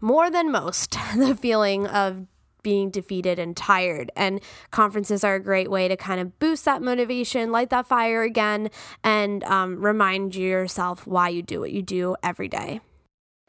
more 0.00 0.30
than 0.30 0.50
most 0.50 0.96
the 1.16 1.34
feeling 1.34 1.86
of 1.86 2.26
being 2.62 2.90
defeated 2.90 3.38
and 3.38 3.56
tired. 3.56 4.10
And 4.16 4.40
conferences 4.72 5.22
are 5.22 5.36
a 5.36 5.40
great 5.40 5.70
way 5.70 5.86
to 5.86 5.96
kind 5.96 6.20
of 6.20 6.36
boost 6.40 6.64
that 6.64 6.82
motivation, 6.82 7.52
light 7.52 7.70
that 7.70 7.86
fire 7.86 8.22
again, 8.22 8.70
and 9.04 9.44
um, 9.44 9.80
remind 9.80 10.34
yourself 10.34 11.06
why 11.06 11.28
you 11.28 11.42
do 11.42 11.60
what 11.60 11.70
you 11.70 11.80
do 11.80 12.16
every 12.24 12.48
day. 12.48 12.80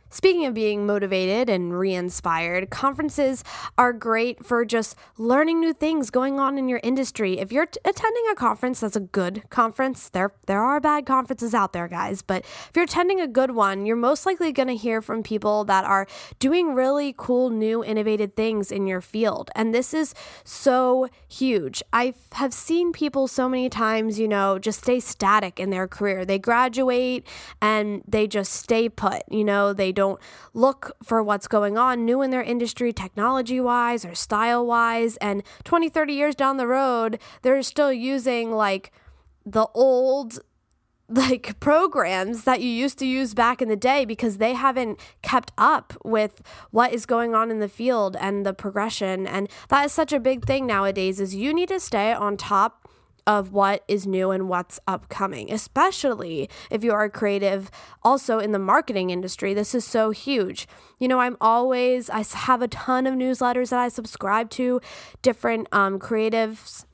Speaking 0.10 0.46
of 0.46 0.54
being 0.54 0.86
motivated 0.86 1.50
and 1.50 1.78
re 1.78 1.94
inspired, 1.94 2.70
conferences 2.70 3.44
are 3.78 3.92
great 3.92 4.46
for 4.46 4.64
just 4.64 4.96
learning 5.18 5.60
new 5.60 5.74
things 5.74 6.10
going 6.10 6.40
on 6.40 6.58
in 6.58 6.70
your 6.70 6.80
industry. 6.82 7.40
If 7.40 7.52
you're 7.52 7.66
t- 7.66 7.80
attending 7.84 8.24
a 8.32 8.36
conference 8.36 8.80
that's 8.80 8.96
a 8.96 9.02
good 9.02 9.44
conference, 9.50 10.10
there, 10.10 10.32
there 10.46 10.64
are 10.64 10.80
bad 10.80 11.06
conferences 11.06 11.54
out 11.54 11.74
there, 11.74 11.88
guys, 11.88 12.22
but 12.22 12.44
if 12.44 12.72
you're 12.76 12.86
attending 12.86 13.20
a 13.20 13.28
good 13.28 13.52
one, 13.52 13.86
you're 13.86 13.96
most 13.96 14.26
likely 14.26 14.52
going 14.52 14.70
to 14.70 14.76
hear 14.76 15.02
from 15.02 15.24
people 15.24 15.66
that 15.66 15.84
are 15.84 16.08
doing 16.40 16.74
really 16.74 17.14
cool, 17.18 17.50
new, 17.50 17.84
innovative 17.84 18.34
things 18.34 18.72
in 18.72 18.88
your 18.88 19.02
field. 19.02 19.52
And 19.56 19.74
this 19.74 19.94
is 19.94 20.14
so 20.44 21.10
huge. 21.28 21.84
I 21.92 22.14
have 22.34 22.54
seen 22.54 22.94
people 22.94 23.28
so 23.28 23.50
many 23.50 23.70
times, 23.70 24.20
you 24.20 24.28
know, 24.28 24.58
just 24.58 24.84
stay 24.84 25.00
static 25.00 25.60
in 25.60 25.70
their 25.70 25.88
career. 25.88 26.24
They 26.24 26.40
graduate 26.40 27.28
and 27.62 28.04
they 28.08 28.28
just 28.28 28.54
stay 28.54 28.88
put, 28.88 29.24
you 29.30 29.44
know, 29.44 29.74
they 29.74 29.92
don't 29.98 30.20
look 30.54 30.92
for 31.02 31.24
what's 31.24 31.48
going 31.48 31.76
on 31.76 32.06
new 32.06 32.22
in 32.22 32.30
their 32.30 32.44
industry, 32.44 32.94
technology 32.94 33.60
wise 33.60 34.06
or 34.06 34.14
style 34.14 34.64
wise. 34.64 35.18
And 35.18 35.42
20, 35.64 35.90
30 35.90 36.14
years 36.14 36.36
down 36.36 36.58
the 36.58 36.68
road, 36.68 37.20
they're 37.42 37.64
still 37.64 37.92
using 37.92 38.52
like 38.52 38.92
the 39.44 39.66
old 39.74 40.40
like 41.10 41.60
programs 41.60 42.44
that 42.44 42.62
you 42.62 42.70
used 42.70 43.00
to 43.00 43.08
use 43.08 43.34
back 43.34 43.62
in 43.62 43.70
the 43.70 43.78
day 43.78 44.06
because 44.06 44.38
they 44.38 44.54
haven't 44.54 45.00
kept 45.24 45.52
up 45.58 45.94
with 46.04 46.44
what 46.70 46.94
is 46.94 47.06
going 47.06 47.34
on 47.34 47.50
in 47.50 47.60
the 47.60 47.70
field 47.70 48.16
and 48.20 48.46
the 48.46 48.54
progression 48.54 49.26
and 49.26 49.50
that 49.70 49.86
is 49.86 49.94
such 49.94 50.12
a 50.12 50.20
big 50.20 50.44
thing 50.44 50.68
nowadays 50.68 51.22
is 51.22 51.34
you 51.34 51.54
need 51.54 51.70
to 51.70 51.80
stay 51.80 52.12
on 52.12 52.36
top 52.36 52.87
of 53.28 53.52
what 53.52 53.84
is 53.88 54.08
new 54.08 54.32
and 54.32 54.48
what's 54.48 54.80
upcoming, 54.88 55.52
especially 55.52 56.50
if 56.72 56.84
you 56.84 56.94
are 56.94 57.10
creative. 57.10 57.70
Also, 58.02 58.40
in 58.40 58.54
the 58.54 58.60
marketing 58.60 59.10
industry, 59.10 59.54
this 59.54 59.76
is 59.76 59.86
so 59.86 60.12
huge. 60.12 60.68
You 60.98 61.10
know, 61.10 61.20
I'm 61.20 61.36
always, 61.42 62.10
I 62.10 62.24
have 62.24 62.62
a 62.62 62.70
ton 62.70 63.06
of 63.06 63.14
newsletters 63.14 63.70
that 63.70 63.80
I 63.80 63.90
subscribe 63.90 64.50
to, 64.52 64.82
different 65.22 65.68
um, 65.72 66.00
creatives 66.00 66.86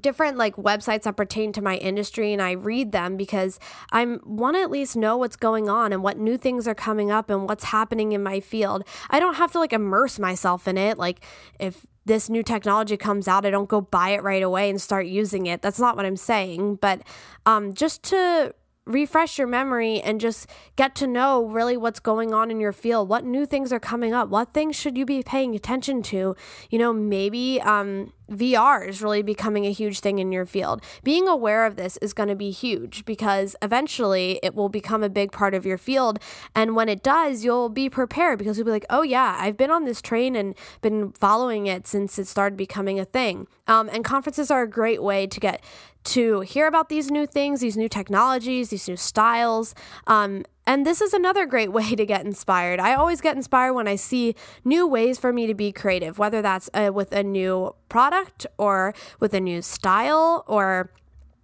different 0.00 0.36
like 0.36 0.56
websites 0.56 1.02
that 1.04 1.16
pertain 1.16 1.52
to 1.52 1.62
my 1.62 1.76
industry 1.76 2.32
and 2.32 2.42
I 2.42 2.50
read 2.52 2.92
them 2.92 3.16
because 3.16 3.58
I 3.92 4.04
want 4.24 4.56
to 4.56 4.60
at 4.60 4.70
least 4.70 4.96
know 4.96 5.16
what's 5.16 5.36
going 5.36 5.68
on 5.68 5.92
and 5.92 6.02
what 6.02 6.18
new 6.18 6.36
things 6.36 6.66
are 6.66 6.74
coming 6.74 7.10
up 7.10 7.30
and 7.30 7.48
what's 7.48 7.64
happening 7.64 8.12
in 8.12 8.22
my 8.22 8.40
field. 8.40 8.82
I 9.10 9.20
don't 9.20 9.34
have 9.34 9.52
to 9.52 9.58
like 9.58 9.72
immerse 9.72 10.18
myself 10.18 10.66
in 10.66 10.76
it 10.76 10.98
like 10.98 11.24
if 11.58 11.86
this 12.06 12.30
new 12.30 12.42
technology 12.42 12.96
comes 12.96 13.28
out, 13.28 13.44
I 13.44 13.50
don't 13.50 13.68
go 13.68 13.80
buy 13.80 14.10
it 14.10 14.22
right 14.22 14.42
away 14.42 14.70
and 14.70 14.80
start 14.80 15.06
using 15.06 15.46
it. 15.46 15.60
That's 15.60 15.78
not 15.78 15.96
what 15.96 16.06
I'm 16.06 16.16
saying, 16.16 16.76
but 16.76 17.02
um, 17.44 17.74
just 17.74 18.02
to 18.04 18.54
refresh 18.86 19.36
your 19.36 19.48
memory 19.48 20.00
and 20.00 20.20
just 20.20 20.48
get 20.76 20.94
to 20.94 21.06
know 21.06 21.44
really 21.44 21.76
what's 21.76 21.98
going 21.98 22.32
on 22.32 22.50
in 22.50 22.60
your 22.60 22.72
field. 22.72 23.08
What 23.08 23.24
new 23.24 23.44
things 23.44 23.72
are 23.72 23.80
coming 23.80 24.14
up? 24.14 24.28
What 24.28 24.54
things 24.54 24.76
should 24.76 24.96
you 24.96 25.04
be 25.04 25.22
paying 25.22 25.54
attention 25.54 26.02
to? 26.04 26.36
You 26.70 26.78
know, 26.78 26.92
maybe 26.92 27.60
um, 27.62 28.12
VR 28.30 28.86
is 28.86 29.02
really 29.02 29.22
becoming 29.22 29.66
a 29.66 29.72
huge 29.72 30.00
thing 30.00 30.18
in 30.18 30.32
your 30.32 30.46
field. 30.46 30.82
Being 31.02 31.28
aware 31.28 31.66
of 31.66 31.76
this 31.76 31.96
is 31.98 32.12
going 32.12 32.28
to 32.28 32.34
be 32.34 32.50
huge 32.50 33.04
because 33.04 33.56
eventually 33.62 34.40
it 34.42 34.54
will 34.54 34.68
become 34.68 35.02
a 35.02 35.08
big 35.08 35.32
part 35.32 35.54
of 35.54 35.64
your 35.64 35.78
field. 35.78 36.18
And 36.54 36.74
when 36.74 36.88
it 36.88 37.02
does, 37.02 37.44
you'll 37.44 37.68
be 37.68 37.88
prepared 37.88 38.38
because 38.38 38.58
you'll 38.58 38.66
be 38.66 38.70
like, 38.70 38.86
oh, 38.90 39.02
yeah, 39.02 39.36
I've 39.38 39.56
been 39.56 39.70
on 39.70 39.84
this 39.84 40.02
train 40.02 40.36
and 40.36 40.54
been 40.82 41.12
following 41.12 41.66
it 41.66 41.86
since 41.86 42.18
it 42.18 42.26
started 42.26 42.56
becoming 42.56 42.98
a 42.98 43.04
thing. 43.04 43.46
Um, 43.66 43.88
and 43.92 44.04
conferences 44.04 44.50
are 44.50 44.62
a 44.62 44.68
great 44.68 45.02
way 45.02 45.26
to 45.26 45.40
get 45.40 45.62
to 46.04 46.40
hear 46.40 46.68
about 46.68 46.88
these 46.88 47.10
new 47.10 47.26
things, 47.26 47.60
these 47.60 47.76
new 47.76 47.88
technologies, 47.88 48.70
these 48.70 48.88
new 48.88 48.96
styles. 48.96 49.74
Um, 50.06 50.44
and 50.66 50.84
this 50.84 51.00
is 51.00 51.14
another 51.14 51.46
great 51.46 51.72
way 51.78 51.94
to 51.94 52.04
get 52.04 52.24
inspired. 52.24 52.80
I 52.80 52.94
always 52.94 53.20
get 53.20 53.36
inspired 53.36 53.74
when 53.74 53.88
I 53.88 53.96
see 53.96 54.34
new 54.64 54.86
ways 54.86 55.18
for 55.18 55.32
me 55.32 55.46
to 55.46 55.54
be 55.54 55.72
creative, 55.72 56.18
whether 56.18 56.42
that's 56.42 56.68
uh, 56.74 56.90
with 56.92 57.12
a 57.12 57.22
new 57.22 57.74
product 57.88 58.46
or 58.58 58.94
with 59.20 59.34
a 59.34 59.40
new 59.40 59.62
style 59.62 60.44
or 60.46 60.90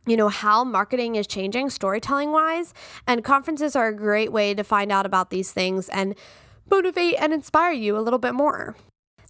you 0.05 0.17
know 0.17 0.29
how 0.29 0.65
marketing 0.65 1.15
is 1.15 1.29
changing 1.29 1.71
storytelling 1.71 2.33
wise 2.33 2.75
and 3.07 3.23
conferences 3.23 3.77
are 3.77 3.87
a 3.87 3.95
great 3.95 4.33
way 4.33 4.53
to 4.53 4.65
find 4.65 4.91
out 4.91 5.07
about 5.07 5.31
these 5.31 5.53
things 5.53 5.89
and 5.91 6.17
motivate 6.69 7.15
and 7.21 7.33
inspire 7.33 7.71
you 7.71 7.97
a 7.97 8.01
little 8.01 8.19
bit 8.19 8.35
more 8.35 8.75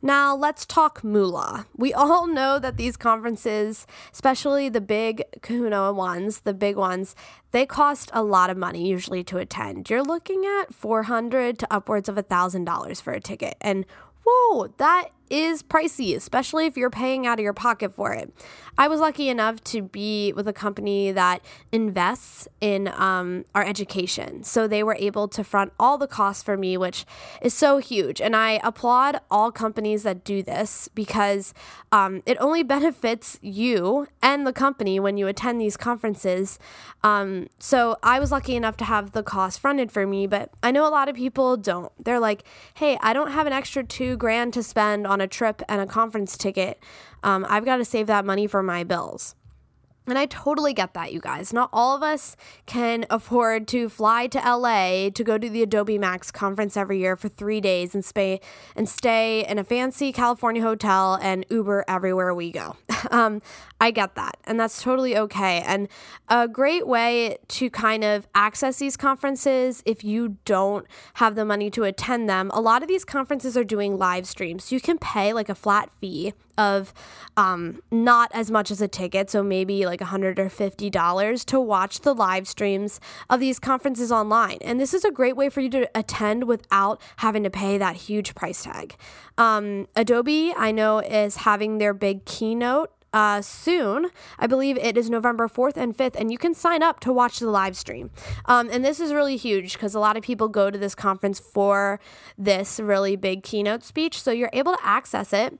now, 0.04 0.35
let's 0.35 0.66
talk 0.66 1.04
moolah. 1.04 1.66
We 1.76 1.94
all 1.94 2.26
know 2.26 2.59
that 2.59 2.76
these 2.76 2.97
conferences, 2.97 3.87
especially 4.12 4.68
the 4.68 4.80
big 4.80 5.23
kahuna 5.42 5.92
ones, 5.92 6.40
the 6.40 6.52
big 6.52 6.75
ones, 6.75 7.14
they 7.52 7.66
cost 7.66 8.11
a 8.12 8.25
lot 8.25 8.50
of 8.50 8.56
money 8.56 8.88
usually 8.88 9.23
to 9.25 9.38
attend. 9.38 9.88
You're 9.88 10.02
looking 10.02 10.44
at 10.44 10.75
400 10.75 11.56
to 11.61 11.73
upwards 11.73 12.09
of 12.09 12.16
$1,000 12.16 13.00
for 13.00 13.12
a 13.12 13.21
ticket. 13.21 13.54
And 13.61 13.87
whoa, 14.26 14.75
that 14.78 15.11
is 15.33 15.62
pricey, 15.62 16.15
especially 16.15 16.67
if 16.67 16.77
you're 16.77 16.91
paying 16.91 17.27
out 17.27 17.39
of 17.39 17.43
your 17.43 17.55
pocket 17.55 17.95
for 17.95 18.12
it. 18.12 18.33
I 18.77 18.87
was 18.87 19.01
lucky 19.01 19.29
enough 19.31 19.65
to 19.65 19.83
be 19.83 20.33
with 20.35 20.47
a 20.47 20.53
company 20.53 21.11
that 21.11 21.43
invests 21.73 22.49
in 22.61 22.89
um, 22.89 23.45
our 23.55 23.65
education. 23.65 24.45
So 24.45 24.69
they 24.69 24.83
were 24.83 24.97
able 24.99 25.29
to 25.29 25.43
front 25.43 25.73
all 25.81 25.97
the 25.97 26.07
costs 26.07 26.43
for 26.43 26.57
me, 26.57 26.77
which 26.77 27.07
is 27.41 27.55
so 27.55 27.79
huge. 27.79 28.21
And 28.21 28.37
I 28.37 28.61
applaud 28.62 29.21
all 29.31 29.51
companies 29.51 30.03
that 30.03 30.23
do 30.23 30.43
this 30.43 30.89
because 30.95 31.55
um, 31.91 32.23
it 32.27 32.37
only 32.39 32.62
benefits 32.73 33.39
you 33.41 34.09
and 34.23 34.47
the 34.47 34.53
company 34.53 35.01
when 35.01 35.17
you 35.17 35.29
attend 35.29 35.61
these 35.61 35.79
conferences. 35.79 36.59
Um, 37.03 37.49
so 37.59 37.97
I 38.03 38.21
was 38.21 38.31
lucky 38.31 38.55
enough 38.55 38.77
to 38.79 38.85
have 38.85 39.12
the 39.12 39.23
cost 39.23 39.61
fronted 39.61 39.91
for 39.91 40.07
me, 40.07 40.27
but 40.27 40.51
I 40.62 40.71
know 40.71 40.87
a 40.87 40.91
lot 40.91 41.09
of 41.09 41.17
people 41.17 41.57
don't. 41.57 41.91
They're 42.03 42.21
like, 42.21 42.45
hey, 42.75 42.99
I 43.01 43.15
don't 43.15 43.33
have 43.33 43.47
an 43.47 43.53
extra 43.53 43.83
two 43.83 44.17
grand 44.17 44.53
to 44.55 44.62
spend 44.62 45.07
on 45.07 45.22
a 45.23 45.29
trip 45.29 45.62
and 45.69 45.81
a 45.81 45.87
conference 45.87 46.37
ticket. 46.37 46.83
Um, 47.23 47.47
I've 47.49 47.64
got 47.64 47.76
to 47.76 47.85
save 47.85 48.07
that 48.09 48.25
money 48.25 48.47
for 48.47 48.62
my 48.62 48.85
bills. 48.85 49.35
And 50.06 50.18
I 50.18 50.26
totally 50.26 50.75
get 50.75 50.94
that, 50.94 51.12
you 51.12 51.21
guys. 51.21 51.52
Not 51.52 51.71
all 51.73 51.97
of 51.97 52.02
us 52.02 52.37
can 52.66 53.06
afford 53.11 53.68
to 53.68 53.88
fly 53.88 54.26
to 54.28 54.38
LA 54.38 55.11
to 55.11 55.25
go 55.25 55.38
to 55.38 55.49
the 55.49 55.62
Adobe 55.62 55.99
Max 55.99 56.30
conference 56.30 56.76
every 56.76 56.99
year 56.99 57.14
for 57.14 57.28
three 57.28 57.61
days 57.61 57.94
and 57.94 58.04
stay 58.04 58.40
and 58.75 58.88
stay 58.88 59.47
in 59.47 59.59
a 59.59 59.64
fancy 59.64 60.12
California 60.12 60.62
hotel 60.62 61.18
and 61.23 61.47
Uber 61.50 61.85
everywhere 61.87 62.35
we 62.35 62.50
go. 62.50 62.76
um, 63.11 63.40
I 63.80 63.90
get 63.90 64.14
that, 64.14 64.37
and 64.44 64.61
that's 64.61 64.80
totally 64.80 65.16
okay. 65.16 65.62
And 65.66 65.88
a 66.28 66.47
great 66.47 66.87
way 66.87 67.38
to 67.49 67.68
kind 67.68 68.04
of 68.04 68.28
access 68.35 68.78
these 68.78 68.97
conferences 68.97 69.82
if 69.85 70.04
you 70.04 70.37
don't 70.44 70.87
have 71.14 71.35
the 71.35 71.44
money 71.44 71.68
to 71.71 71.85
attend 71.85 72.28
them, 72.28 72.50
a 72.54 72.61
lot 72.61 72.82
of 72.82 72.88
these 72.88 73.04
conferences 73.04 73.56
are 73.56 73.64
doing 73.64 73.99
live 73.99 74.26
streams. 74.26 74.64
So 74.64 74.76
you 74.76 74.80
can 74.80 74.99
pay 74.99 75.32
like 75.32 75.49
a 75.49 75.54
flat 75.54 75.90
fee 76.00 76.32
of 76.59 76.92
um, 77.37 77.82
not 77.90 78.30
as 78.35 78.50
much 78.50 78.71
as 78.71 78.80
a 78.80 78.88
ticket, 78.88 79.30
so 79.30 79.42
maybe 79.42 79.87
like 79.87 80.00
$150 80.00 81.44
to 81.47 81.61
watch 81.61 82.00
the 82.00 82.14
live 82.14 82.47
streams 82.49 83.00
of 83.30 83.40
these 83.40 83.59
conferences 83.59 84.12
online. 84.12 84.59
And 84.61 84.80
this 84.80 84.94
is 84.94 85.04
a 85.04 85.11
great 85.11 85.37
way 85.37 85.49
for 85.49 85.61
you 85.61 85.71
to 85.71 85.90
attend 85.94 86.44
without 86.44 87.00
having 87.16 87.42
to 87.44 87.50
pay 87.50 87.78
that 87.78 87.97
huge 87.97 88.35
price 88.35 88.64
tag. 88.64 88.97
Um, 89.38 89.88
Adobe, 89.97 90.52
I 90.56 90.73
know, 90.73 90.99
is 90.99 91.37
having 91.37 91.78
their 91.78 91.94
big 91.94 92.25
keynote 92.25 92.90
uh, 93.12 93.42
soon. 93.42 94.11
I 94.38 94.47
believe 94.47 94.78
it 94.78 94.97
is 94.97 95.11
November 95.11 95.49
4th 95.49 95.76
and 95.76 95.97
5th, 95.97 96.16
and 96.18 96.32
you 96.32 96.38
can 96.38 96.54
sign 96.54 96.82
up 96.82 97.00
to 97.00 97.12
watch 97.12 97.38
the 97.38 97.50
live 97.50 97.76
stream. 97.76 98.11
Um, 98.47 98.71
and 98.71 98.85
this 98.85 99.00
is 99.00 99.12
really 99.12 99.37
huge 99.37 99.75
because 99.75 99.94
a 99.94 100.00
lot 100.00 100.16
of 100.16 100.23
people 100.23 100.49
go 100.49 100.71
to 100.71 100.78
this 100.78 100.94
conference 100.94 101.38
for 101.38 102.00
this 102.38 102.80
really 102.80 103.16
big 103.16 103.42
keynote 103.42 103.85
speech. 103.85 104.21
So 104.21 104.30
you're 104.30 104.50
able 104.52 104.73
to 104.73 104.78
access 104.82 105.32
it 105.32 105.59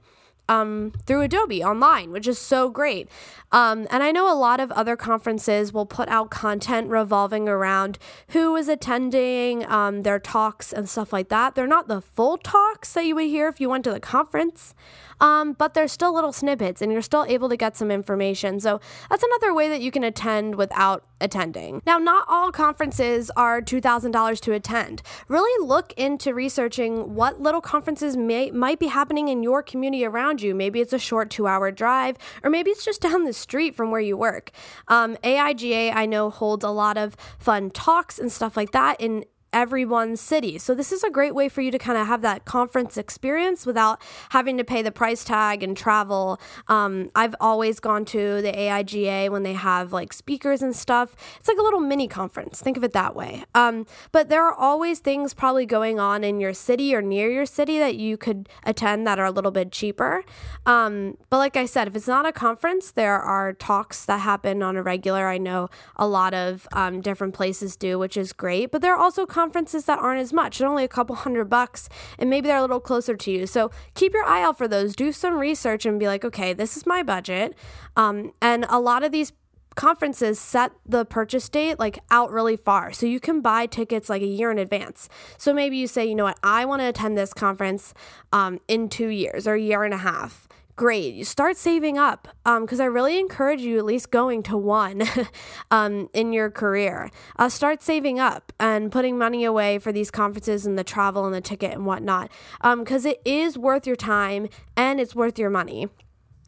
um, 0.53 0.93
through 1.07 1.23
Adobe 1.23 1.65
online, 1.65 2.11
which 2.11 2.29
is 2.29 2.39
so 2.39 2.69
great. 2.69 3.09
Um, 3.53 3.87
and 3.91 4.03
I 4.03 4.13
know 4.13 4.33
a 4.33 4.37
lot 4.37 4.61
of 4.61 4.71
other 4.73 4.97
conferences 4.97 5.73
will 5.73 5.87
put 5.87 6.09
out 6.09 6.31
content 6.31 6.89
revolving 6.89 7.49
around 7.49 7.99
who 8.29 8.57
is 8.57 8.69
attending, 8.69 9.67
um, 9.71 10.03
their 10.03 10.19
talks, 10.19 10.73
and 10.73 10.89
stuff 10.89 11.13
like 11.13 11.29
that. 11.29 11.55
They're 11.55 11.67
not 11.67 11.89
the 11.89 12.01
full 12.01 12.39
talks 12.39 12.93
that 12.95 13.05
you 13.05 13.15
would 13.15 13.27
hear 13.27 13.49
if 13.49 13.61
you 13.61 13.69
went 13.69 13.85
to 13.85 13.93
the 13.93 14.01
conference, 14.01 14.75
um, 15.23 15.53
but 15.53 15.73
they're 15.73 15.89
still 15.89 16.13
little 16.13 16.33
snippets 16.33 16.83
and 16.83 16.93
you're 16.93 17.01
still 17.01 17.25
able 17.27 17.49
to 17.49 17.57
get 17.57 17.77
some 17.77 17.91
information. 17.91 18.59
So 18.61 18.81
that's 19.09 19.23
another 19.23 19.55
way 19.55 19.69
that 19.69 19.81
you 19.81 19.91
can 19.91 20.03
attend 20.05 20.57
without 20.57 21.05
attending. 21.21 21.81
Now, 21.87 21.99
not 21.99 22.27
all 22.29 22.51
conferences 22.51 23.31
are 23.37 23.63
$2,000 23.63 24.41
to 24.41 24.53
attend. 24.53 25.03
Really 25.29 25.67
look 25.67 25.93
into 25.93 26.35
researching 26.35 27.15
what 27.15 27.41
little 27.41 27.61
conferences 27.61 28.17
may, 28.17 28.51
might 28.51 28.81
be 28.81 28.89
happening 28.89 29.29
in 29.29 29.45
your 29.45 29.63
community 29.63 30.05
around 30.05 30.43
you. 30.43 30.55
Maybe 30.55 30.81
it's 30.81 30.93
a 30.93 30.99
short 30.99 31.31
two 31.31 31.47
hour 31.47 31.71
drive, 31.71 32.19
or 32.43 32.51
maybe 32.51 32.73
it's 32.73 32.85
just 32.85 33.01
down 33.01 33.25
the 33.25 33.33
street 33.33 33.77
from 33.77 33.93
where 33.93 34.01
you 34.01 34.17
work. 34.17 34.51
Um, 34.89 35.17
AIGA, 35.23 35.95
I 35.95 36.05
know, 36.05 36.31
holds 36.31 36.65
a 36.65 36.71
lot 36.71 36.99
of 36.99 37.17
fun 37.39 37.71
talks 37.71 38.19
and 38.19 38.33
stuff 38.33 38.57
like 38.57 38.73
that 38.73 39.01
in 39.01 39.25
everyone's 39.53 40.21
city. 40.21 40.59
So 40.59 40.75
this 40.75 40.93
is 40.93 41.05
a 41.05 41.11
great 41.11 41.35
way 41.35 41.49
for 41.49 41.61
you 41.61 41.71
to 41.71 41.79
kind 41.79 41.99
of 41.99 42.07
have 42.07 42.23
that 42.23 42.45
conference 42.45 42.97
experience 42.97 43.67
without 43.67 44.01
having 44.31 44.57
to 44.57 44.65
pay 44.65 44.83
the 44.83 44.91
price 44.91 45.25
tag 45.25 45.63
and 45.63 45.77
travel. 45.77 46.41
Um, 46.69 47.11
I've 47.15 47.35
always 47.41 47.79
gone 47.79 48.05
to 48.07 48.41
the 48.41 48.53
AIGA 48.53 49.31
when 49.31 49.43
they 49.43 49.53
have 49.53 49.93
like 49.93 50.13
speakers 50.13 50.63
and 50.63 50.75
stuff. 50.75 51.15
It's 51.39 51.49
like 51.49 51.59
a 51.59 51.63
little 51.63 51.81
mini 51.81 52.09
conference. 52.09 52.61
Think 52.61 52.77
of 52.77 52.85
it 52.85 52.93
that 52.93 53.15
way. 53.15 53.45
Um, 53.55 53.87
but 54.11 54.29
there 54.29 54.43
are 54.43 54.55
always 54.55 55.01
things 55.01 55.35
probably 55.35 55.67
going 55.67 56.01
on 56.01 56.25
in 56.25 56.41
your 56.41 56.55
city 56.55 56.95
or 56.95 57.03
near 57.03 57.31
your 57.31 57.47
city 57.47 57.79
that 57.79 57.97
you 57.97 58.17
could 58.17 58.49
attend 58.65 59.07
that 59.07 59.19
are 59.19 59.27
a 59.27 59.31
little 59.31 59.51
bit 59.51 59.71
cheaper. 59.71 60.25
Um, 60.65 61.19
but 61.29 61.39
like 61.39 61.57
I 61.57 61.67
said, 61.67 61.89
if 61.89 61.97
it's 61.97 62.09
not 62.09 62.25
a 62.27 62.33
conference, 62.33 62.91
there 62.91 63.21
are 63.21 63.53
talks 63.53 64.07
that 64.07 64.21
happen 64.21 64.63
on 64.63 64.77
a 64.77 64.83
regular. 64.83 65.29
I 65.29 65.39
know 65.39 65.69
a 65.97 66.07
lot 66.07 66.33
of 66.33 66.67
um, 66.73 67.01
different 67.01 67.35
places 67.35 67.77
do, 67.77 67.99
which 67.99 68.17
is 68.17 68.33
great. 68.33 68.71
But 68.71 68.81
there 68.81 68.95
are 68.95 68.99
also 68.99 69.27
conferences 69.27 69.42
that 69.51 69.99
aren't 69.99 70.21
as 70.21 70.33
much. 70.33 70.59
They're 70.59 70.69
only 70.69 70.85
a 70.85 70.89
couple 70.89 71.17
hundred 71.17 71.47
bucks 71.47 71.89
and 72.19 72.31
maybe 72.31 72.49
they're 72.49 72.59
a 72.59 72.63
little 72.63 72.81
closer 72.81 73.17
to 73.17 73.31
you. 73.31 73.47
So 73.47 73.71
keep 73.95 74.13
your 74.13 74.25
eye 74.25 74.43
out 74.43 74.59
for 74.59 74.69
those. 74.69 74.95
Do 74.95 75.13
some 75.13 75.39
research 75.39 75.87
and 75.87 75.99
be 75.99 76.07
like, 76.07 76.25
okay, 76.25 76.53
this 76.53 76.77
is 76.77 76.87
my 76.87 77.03
budget. 77.03 77.55
Um, 77.97 78.33
and 78.41 78.67
a 78.69 78.81
lot 78.81 79.03
of 79.03 79.13
these 79.13 79.33
conferences 79.75 80.39
set 80.39 80.73
the 80.87 81.05
purchase 81.05 81.49
date 81.49 81.79
like 81.79 81.99
out 82.11 82.31
really 82.31 82.57
far. 82.57 82.93
So 82.93 83.07
you 83.07 83.21
can 83.21 83.41
buy 83.41 83.67
tickets 83.67 84.09
like 84.09 84.23
a 84.23 84.27
year 84.27 84.51
in 84.51 84.59
advance. 84.59 85.09
So 85.39 85.55
maybe 85.55 85.77
you 85.77 85.87
say, 85.87 86.05
you 86.05 86.15
know 86.15 86.25
what, 86.25 86.39
I 86.43 86.65
want 86.65 86.83
to 86.83 86.89
attend 86.89 87.17
this 87.17 87.33
conference 87.33 87.95
um, 88.33 88.59
in 88.69 88.89
two 88.89 89.09
years 89.09 89.47
or 89.47 89.55
a 89.55 89.61
year 89.61 89.85
and 89.85 89.95
a 89.95 89.99
half 89.99 90.47
great. 90.83 91.25
Start 91.29 91.57
saving 91.57 91.97
up 91.97 92.27
because 92.45 92.81
um, 92.81 92.85
I 92.85 92.87
really 92.87 93.21
encourage 93.21 93.61
you 93.61 93.79
at 93.79 93.85
least 93.85 94.11
going 94.11 94.43
to 94.43 94.57
one 94.57 95.05
um, 95.71 96.09
in 96.13 96.33
your 96.33 96.51
career. 96.51 97.09
Uh, 97.39 97.49
start 97.49 97.85
saving 97.85 98.19
up 98.19 98.53
and 98.59 98.91
putting 98.91 99.17
money 99.17 99.45
away 99.45 99.79
for 99.79 99.93
these 99.93 100.11
conferences 100.11 100.67
and 100.67 100.77
the 100.77 100.83
travel 100.83 101.25
and 101.25 101.33
the 101.33 101.41
ticket 101.41 101.71
and 101.71 101.87
whatnot 101.87 102.33
because 102.61 103.07
um, 103.07 103.13
it 103.13 103.23
is 103.25 103.57
worth 103.57 103.87
your 103.87 103.95
time 103.95 104.49
and 104.77 104.99
it's 104.99 105.15
worth 105.15 105.39
your 105.39 105.51
money. 105.51 105.87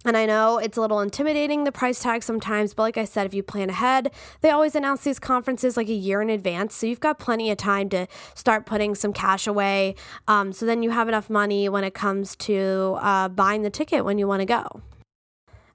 And 0.06 0.18
I 0.18 0.26
know 0.26 0.58
it's 0.58 0.76
a 0.76 0.82
little 0.82 1.00
intimidating, 1.00 1.64
the 1.64 1.72
price 1.72 2.02
tag 2.02 2.22
sometimes, 2.22 2.74
but 2.74 2.82
like 2.82 2.98
I 2.98 3.06
said, 3.06 3.24
if 3.24 3.32
you 3.32 3.42
plan 3.42 3.70
ahead, 3.70 4.12
they 4.42 4.50
always 4.50 4.74
announce 4.74 5.02
these 5.02 5.18
conferences 5.18 5.78
like 5.78 5.88
a 5.88 5.94
year 5.94 6.20
in 6.20 6.28
advance. 6.28 6.74
So 6.74 6.86
you've 6.86 7.00
got 7.00 7.18
plenty 7.18 7.50
of 7.50 7.56
time 7.56 7.88
to 7.88 8.06
start 8.34 8.66
putting 8.66 8.94
some 8.94 9.14
cash 9.14 9.46
away. 9.46 9.94
Um, 10.28 10.52
so 10.52 10.66
then 10.66 10.82
you 10.82 10.90
have 10.90 11.08
enough 11.08 11.30
money 11.30 11.70
when 11.70 11.84
it 11.84 11.94
comes 11.94 12.36
to 12.36 12.98
uh, 13.00 13.28
buying 13.28 13.62
the 13.62 13.70
ticket 13.70 14.04
when 14.04 14.18
you 14.18 14.28
want 14.28 14.40
to 14.40 14.46
go. 14.46 14.82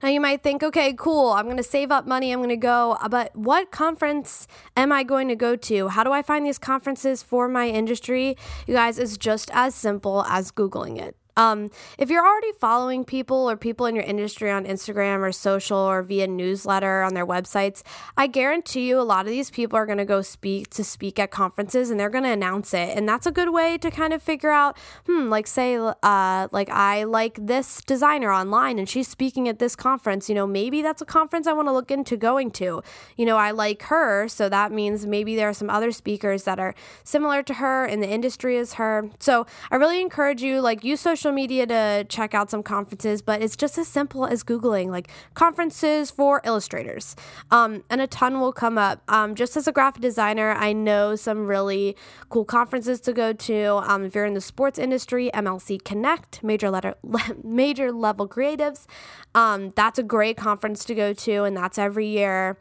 Now 0.02 0.08
you 0.08 0.20
might 0.20 0.42
think, 0.42 0.62
okay, 0.62 0.94
cool, 0.94 1.32
I'm 1.32 1.44
going 1.44 1.58
to 1.58 1.62
save 1.62 1.90
up 1.90 2.06
money, 2.06 2.32
I'm 2.32 2.38
going 2.38 2.48
to 2.48 2.56
go, 2.56 2.96
but 3.10 3.36
what 3.36 3.70
conference 3.70 4.46
am 4.74 4.92
I 4.92 5.02
going 5.02 5.28
to 5.28 5.36
go 5.36 5.56
to? 5.56 5.88
How 5.88 6.04
do 6.04 6.10
I 6.10 6.22
find 6.22 6.46
these 6.46 6.56
conferences 6.56 7.22
for 7.22 7.48
my 7.48 7.68
industry? 7.68 8.36
You 8.66 8.74
guys, 8.74 8.98
it's 8.98 9.18
just 9.18 9.50
as 9.52 9.74
simple 9.74 10.24
as 10.26 10.52
Googling 10.52 10.98
it. 10.98 11.16
Um, 11.36 11.70
if 11.98 12.10
you're 12.10 12.24
already 12.24 12.52
following 12.58 13.04
people 13.04 13.48
or 13.48 13.56
people 13.56 13.86
in 13.86 13.94
your 13.94 14.04
industry 14.04 14.50
on 14.50 14.64
Instagram 14.64 15.20
or 15.20 15.32
social 15.32 15.78
or 15.78 16.02
via 16.02 16.26
newsletter 16.26 17.02
on 17.02 17.14
their 17.14 17.26
websites, 17.26 17.82
I 18.16 18.26
guarantee 18.26 18.88
you 18.88 19.00
a 19.00 19.02
lot 19.02 19.26
of 19.26 19.32
these 19.32 19.50
people 19.50 19.76
are 19.76 19.86
going 19.86 19.98
to 19.98 20.04
go 20.04 20.22
speak 20.22 20.70
to 20.70 20.84
speak 20.84 21.18
at 21.18 21.30
conferences 21.30 21.90
and 21.90 21.98
they're 21.98 22.10
going 22.10 22.24
to 22.24 22.30
announce 22.30 22.74
it. 22.74 22.96
And 22.96 23.08
that's 23.08 23.26
a 23.26 23.32
good 23.32 23.50
way 23.50 23.78
to 23.78 23.90
kind 23.90 24.12
of 24.12 24.22
figure 24.22 24.50
out, 24.50 24.78
hmm, 25.06 25.28
like 25.28 25.46
say, 25.46 25.76
uh, 25.76 26.48
like 26.50 26.70
I 26.70 27.04
like 27.04 27.38
this 27.46 27.80
designer 27.86 28.32
online 28.32 28.78
and 28.78 28.88
she's 28.88 29.08
speaking 29.08 29.48
at 29.48 29.58
this 29.58 29.76
conference. 29.76 30.28
You 30.28 30.34
know, 30.34 30.46
maybe 30.46 30.82
that's 30.82 31.02
a 31.02 31.06
conference 31.06 31.46
I 31.46 31.52
want 31.52 31.68
to 31.68 31.72
look 31.72 31.90
into 31.90 32.16
going 32.16 32.50
to. 32.52 32.82
You 33.16 33.26
know, 33.26 33.36
I 33.36 33.50
like 33.50 33.82
her, 33.84 34.28
so 34.28 34.48
that 34.48 34.72
means 34.72 35.06
maybe 35.06 35.36
there 35.36 35.48
are 35.48 35.54
some 35.54 35.70
other 35.70 35.92
speakers 35.92 36.44
that 36.44 36.58
are 36.58 36.74
similar 37.04 37.42
to 37.42 37.54
her 37.54 37.86
in 37.86 38.00
the 38.00 38.08
industry 38.08 38.56
as 38.58 38.74
her. 38.74 39.10
So 39.18 39.46
I 39.70 39.76
really 39.76 40.00
encourage 40.00 40.42
you, 40.42 40.60
like, 40.60 40.84
use 40.84 41.00
social 41.00 41.19
social 41.20 41.32
media 41.32 41.66
to 41.66 42.06
check 42.08 42.32
out 42.34 42.50
some 42.50 42.62
conferences, 42.62 43.20
but 43.20 43.42
it's 43.42 43.54
just 43.54 43.76
as 43.76 43.86
simple 43.86 44.24
as 44.24 44.42
Googling 44.42 44.88
like 44.88 45.10
conferences 45.34 46.10
for 46.10 46.40
illustrators. 46.44 47.14
Um, 47.50 47.84
and 47.90 48.00
a 48.00 48.06
ton 48.06 48.40
will 48.40 48.54
come 48.54 48.78
up. 48.78 49.02
Um, 49.06 49.34
just 49.34 49.54
as 49.54 49.68
a 49.68 49.72
graphic 49.72 50.00
designer, 50.00 50.52
I 50.52 50.72
know 50.72 51.16
some 51.16 51.46
really 51.46 51.94
cool 52.30 52.46
conferences 52.46 53.02
to 53.02 53.12
go 53.12 53.34
to. 53.34 53.82
Um, 53.86 54.06
if 54.06 54.14
you're 54.14 54.24
in 54.24 54.32
the 54.32 54.40
sports 54.40 54.78
industry, 54.78 55.30
MLC 55.34 55.84
Connect, 55.84 56.42
major 56.42 56.70
letter, 56.70 56.94
major 57.44 57.92
league 57.92 58.00
creatives. 58.30 58.86
Um, 59.34 59.72
that's 59.76 59.98
a 59.98 60.02
great 60.02 60.38
conference 60.38 60.86
to 60.86 60.94
go 60.94 61.12
to, 61.12 61.44
and 61.44 61.54
that's 61.54 61.78
every 61.78 62.06
year. 62.06 62.56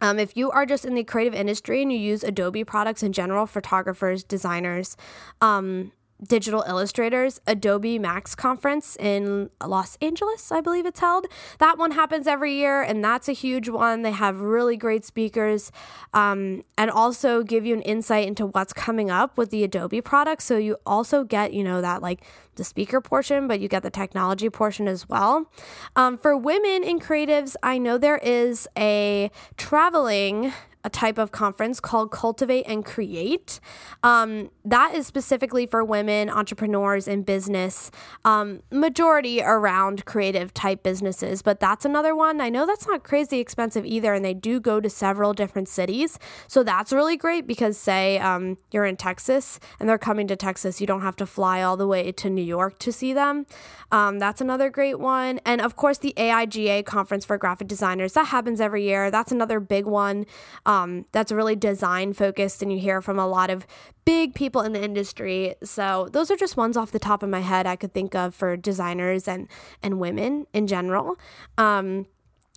Um, 0.00 0.18
if 0.18 0.34
you 0.34 0.50
are 0.50 0.64
just 0.64 0.86
in 0.86 0.94
the 0.94 1.04
creative 1.04 1.34
industry 1.34 1.82
and 1.82 1.92
you 1.92 1.98
use 1.98 2.24
Adobe 2.24 2.64
products 2.64 3.02
in 3.02 3.12
general, 3.12 3.46
photographers, 3.46 4.24
designers, 4.24 4.96
um, 5.40 5.92
digital 6.22 6.64
illustrators 6.66 7.40
Adobe 7.46 7.98
Max 7.98 8.34
conference 8.34 8.96
in 8.96 9.50
Los 9.64 9.96
Angeles, 10.00 10.52
I 10.52 10.60
believe 10.60 10.86
it's 10.86 11.00
held. 11.00 11.26
That 11.58 11.78
one 11.78 11.92
happens 11.92 12.26
every 12.26 12.54
year, 12.54 12.82
and 12.82 13.04
that's 13.04 13.28
a 13.28 13.32
huge 13.32 13.68
one. 13.68 14.02
They 14.02 14.12
have 14.12 14.40
really 14.40 14.76
great 14.76 15.04
speakers 15.04 15.72
um, 16.12 16.62
and 16.78 16.90
also 16.90 17.42
give 17.42 17.66
you 17.66 17.74
an 17.74 17.82
insight 17.82 18.26
into 18.26 18.46
what's 18.46 18.72
coming 18.72 19.10
up 19.10 19.36
with 19.36 19.50
the 19.50 19.64
Adobe 19.64 20.00
products. 20.00 20.44
So 20.44 20.56
you 20.56 20.76
also 20.86 21.24
get, 21.24 21.52
you 21.52 21.64
know, 21.64 21.80
that 21.80 22.02
like 22.02 22.22
the 22.56 22.64
speaker 22.64 23.00
portion, 23.00 23.48
but 23.48 23.60
you 23.60 23.68
get 23.68 23.82
the 23.82 23.90
technology 23.90 24.50
portion 24.50 24.86
as 24.86 25.08
well. 25.08 25.50
Um, 25.96 26.18
for 26.18 26.36
women 26.36 26.84
in 26.84 27.00
creatives, 27.00 27.56
I 27.62 27.78
know 27.78 27.98
there 27.98 28.18
is 28.18 28.68
a 28.76 29.30
traveling 29.56 30.52
a 30.84 30.90
type 30.90 31.18
of 31.18 31.30
conference 31.32 31.80
called 31.80 32.10
Cultivate 32.10 32.64
and 32.66 32.84
Create. 32.84 33.60
Um, 34.02 34.50
that 34.64 34.94
is 34.94 35.06
specifically 35.06 35.66
for 35.66 35.84
women 35.84 36.28
entrepreneurs 36.28 37.06
in 37.06 37.22
business, 37.22 37.90
um, 38.24 38.62
majority 38.70 39.42
around 39.42 40.04
creative 40.04 40.52
type 40.52 40.82
businesses, 40.82 41.42
but 41.42 41.60
that's 41.60 41.84
another 41.84 42.14
one. 42.16 42.40
I 42.40 42.48
know 42.48 42.66
that's 42.66 42.86
not 42.86 43.04
crazy 43.04 43.38
expensive 43.38 43.86
either, 43.86 44.14
and 44.14 44.24
they 44.24 44.34
do 44.34 44.60
go 44.60 44.80
to 44.80 44.90
several 44.90 45.32
different 45.32 45.68
cities. 45.68 46.18
So 46.48 46.62
that's 46.62 46.92
really 46.92 47.16
great 47.16 47.46
because, 47.46 47.76
say, 47.76 48.18
um, 48.18 48.56
you're 48.72 48.84
in 48.84 48.96
Texas 48.96 49.60
and 49.78 49.88
they're 49.88 49.98
coming 49.98 50.26
to 50.28 50.36
Texas, 50.36 50.80
you 50.80 50.86
don't 50.86 51.02
have 51.02 51.16
to 51.16 51.26
fly 51.26 51.62
all 51.62 51.76
the 51.76 51.86
way 51.86 52.12
to 52.12 52.30
New 52.30 52.42
York 52.42 52.78
to 52.80 52.92
see 52.92 53.12
them. 53.12 53.46
Um, 53.90 54.18
that's 54.18 54.40
another 54.40 54.70
great 54.70 54.98
one. 54.98 55.38
And 55.44 55.60
of 55.60 55.76
course, 55.76 55.98
the 55.98 56.14
AIGA 56.16 56.84
conference 56.86 57.24
for 57.24 57.36
graphic 57.36 57.68
designers 57.68 58.14
that 58.14 58.28
happens 58.28 58.60
every 58.60 58.84
year. 58.84 59.10
That's 59.10 59.30
another 59.30 59.60
big 59.60 59.84
one 59.84 60.26
um, 60.72 61.04
that's 61.12 61.30
really 61.30 61.56
design 61.56 62.12
focused, 62.14 62.62
and 62.62 62.72
you 62.72 62.78
hear 62.78 63.02
from 63.02 63.18
a 63.18 63.26
lot 63.26 63.50
of 63.50 63.66
big 64.04 64.34
people 64.34 64.62
in 64.62 64.72
the 64.72 64.82
industry. 64.82 65.54
So 65.62 66.08
those 66.12 66.30
are 66.30 66.36
just 66.36 66.56
ones 66.56 66.76
off 66.76 66.92
the 66.92 66.98
top 66.98 67.22
of 67.22 67.28
my 67.28 67.40
head 67.40 67.66
I 67.66 67.76
could 67.76 67.92
think 67.92 68.14
of 68.14 68.34
for 68.34 68.56
designers 68.56 69.28
and 69.28 69.48
and 69.82 70.00
women 70.00 70.46
in 70.52 70.66
general. 70.66 71.18
Um, 71.58 72.06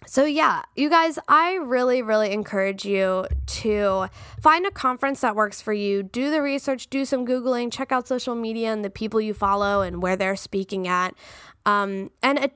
so, 0.08 0.24
yeah, 0.24 0.62
you 0.76 0.90
guys, 0.90 1.18
I 1.28 1.56
really, 1.56 2.02
really 2.04 2.32
encourage 2.32 2.86
you 2.86 3.26
to 3.64 4.08
find 4.40 4.66
a 4.68 4.72
conference 4.72 5.22
that 5.22 5.36
works 5.36 5.62
for 5.62 5.74
you. 5.74 6.04
Do 6.04 6.30
the 6.30 6.42
research, 6.44 6.90
do 6.90 7.06
some 7.06 7.26
Googling, 7.26 7.72
check 7.72 7.92
out 7.92 8.08
social 8.08 8.36
media 8.36 8.72
and 8.72 8.86
the 8.86 8.92
people 8.92 9.20
you 9.20 9.34
follow 9.34 9.82
and 9.82 10.04
where 10.04 10.16
they're 10.16 10.36
speaking 10.36 10.88
at. 10.88 11.16
Um, 11.66 12.12
and 12.22 12.52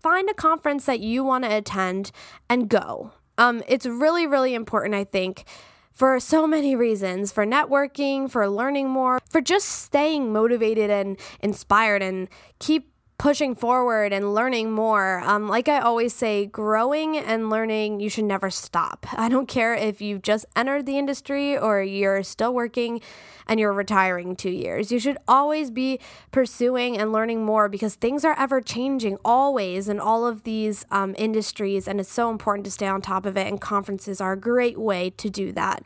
find 0.00 0.30
a 0.30 0.34
conference 0.34 0.84
that 0.84 1.00
you 1.00 1.24
want 1.24 1.42
to 1.44 1.56
attend 1.56 2.12
and 2.48 2.68
go. 2.68 3.12
Um, 3.38 3.62
it's 3.66 3.86
really, 3.86 4.26
really 4.26 4.54
important, 4.54 4.94
I 4.94 5.04
think, 5.04 5.44
for 5.92 6.18
so 6.20 6.46
many 6.46 6.74
reasons 6.74 7.32
for 7.32 7.44
networking, 7.44 8.30
for 8.30 8.48
learning 8.48 8.88
more, 8.88 9.20
for 9.28 9.40
just 9.40 9.68
staying 9.68 10.32
motivated 10.32 10.90
and 10.90 11.18
inspired 11.40 12.02
and 12.02 12.28
keep 12.58 12.91
pushing 13.22 13.54
forward 13.54 14.12
and 14.12 14.34
learning 14.34 14.72
more. 14.72 15.20
Um, 15.20 15.46
like 15.46 15.68
I 15.68 15.78
always 15.78 16.12
say, 16.12 16.44
growing 16.44 17.16
and 17.16 17.50
learning, 17.50 18.00
you 18.00 18.08
should 18.08 18.24
never 18.24 18.50
stop. 18.50 19.06
I 19.12 19.28
don't 19.28 19.46
care 19.46 19.76
if 19.76 20.00
you've 20.00 20.22
just 20.22 20.44
entered 20.56 20.86
the 20.86 20.98
industry 20.98 21.56
or 21.56 21.80
you're 21.80 22.24
still 22.24 22.52
working 22.52 23.00
and 23.46 23.60
you're 23.60 23.72
retiring 23.72 24.34
two 24.34 24.50
years. 24.50 24.90
You 24.90 24.98
should 24.98 25.18
always 25.28 25.70
be 25.70 26.00
pursuing 26.32 26.98
and 26.98 27.12
learning 27.12 27.44
more 27.44 27.68
because 27.68 27.94
things 27.94 28.24
are 28.24 28.36
ever 28.36 28.60
changing 28.60 29.18
always 29.24 29.88
in 29.88 30.00
all 30.00 30.26
of 30.26 30.42
these 30.42 30.84
um, 30.90 31.14
industries, 31.16 31.86
and 31.86 32.00
it's 32.00 32.10
so 32.10 32.28
important 32.28 32.64
to 32.64 32.72
stay 32.72 32.88
on 32.88 33.02
top 33.02 33.24
of 33.24 33.36
it. 33.36 33.46
And 33.46 33.60
conferences 33.60 34.20
are 34.20 34.32
a 34.32 34.36
great 34.36 34.78
way 34.78 35.10
to 35.10 35.30
do 35.30 35.52
that. 35.52 35.84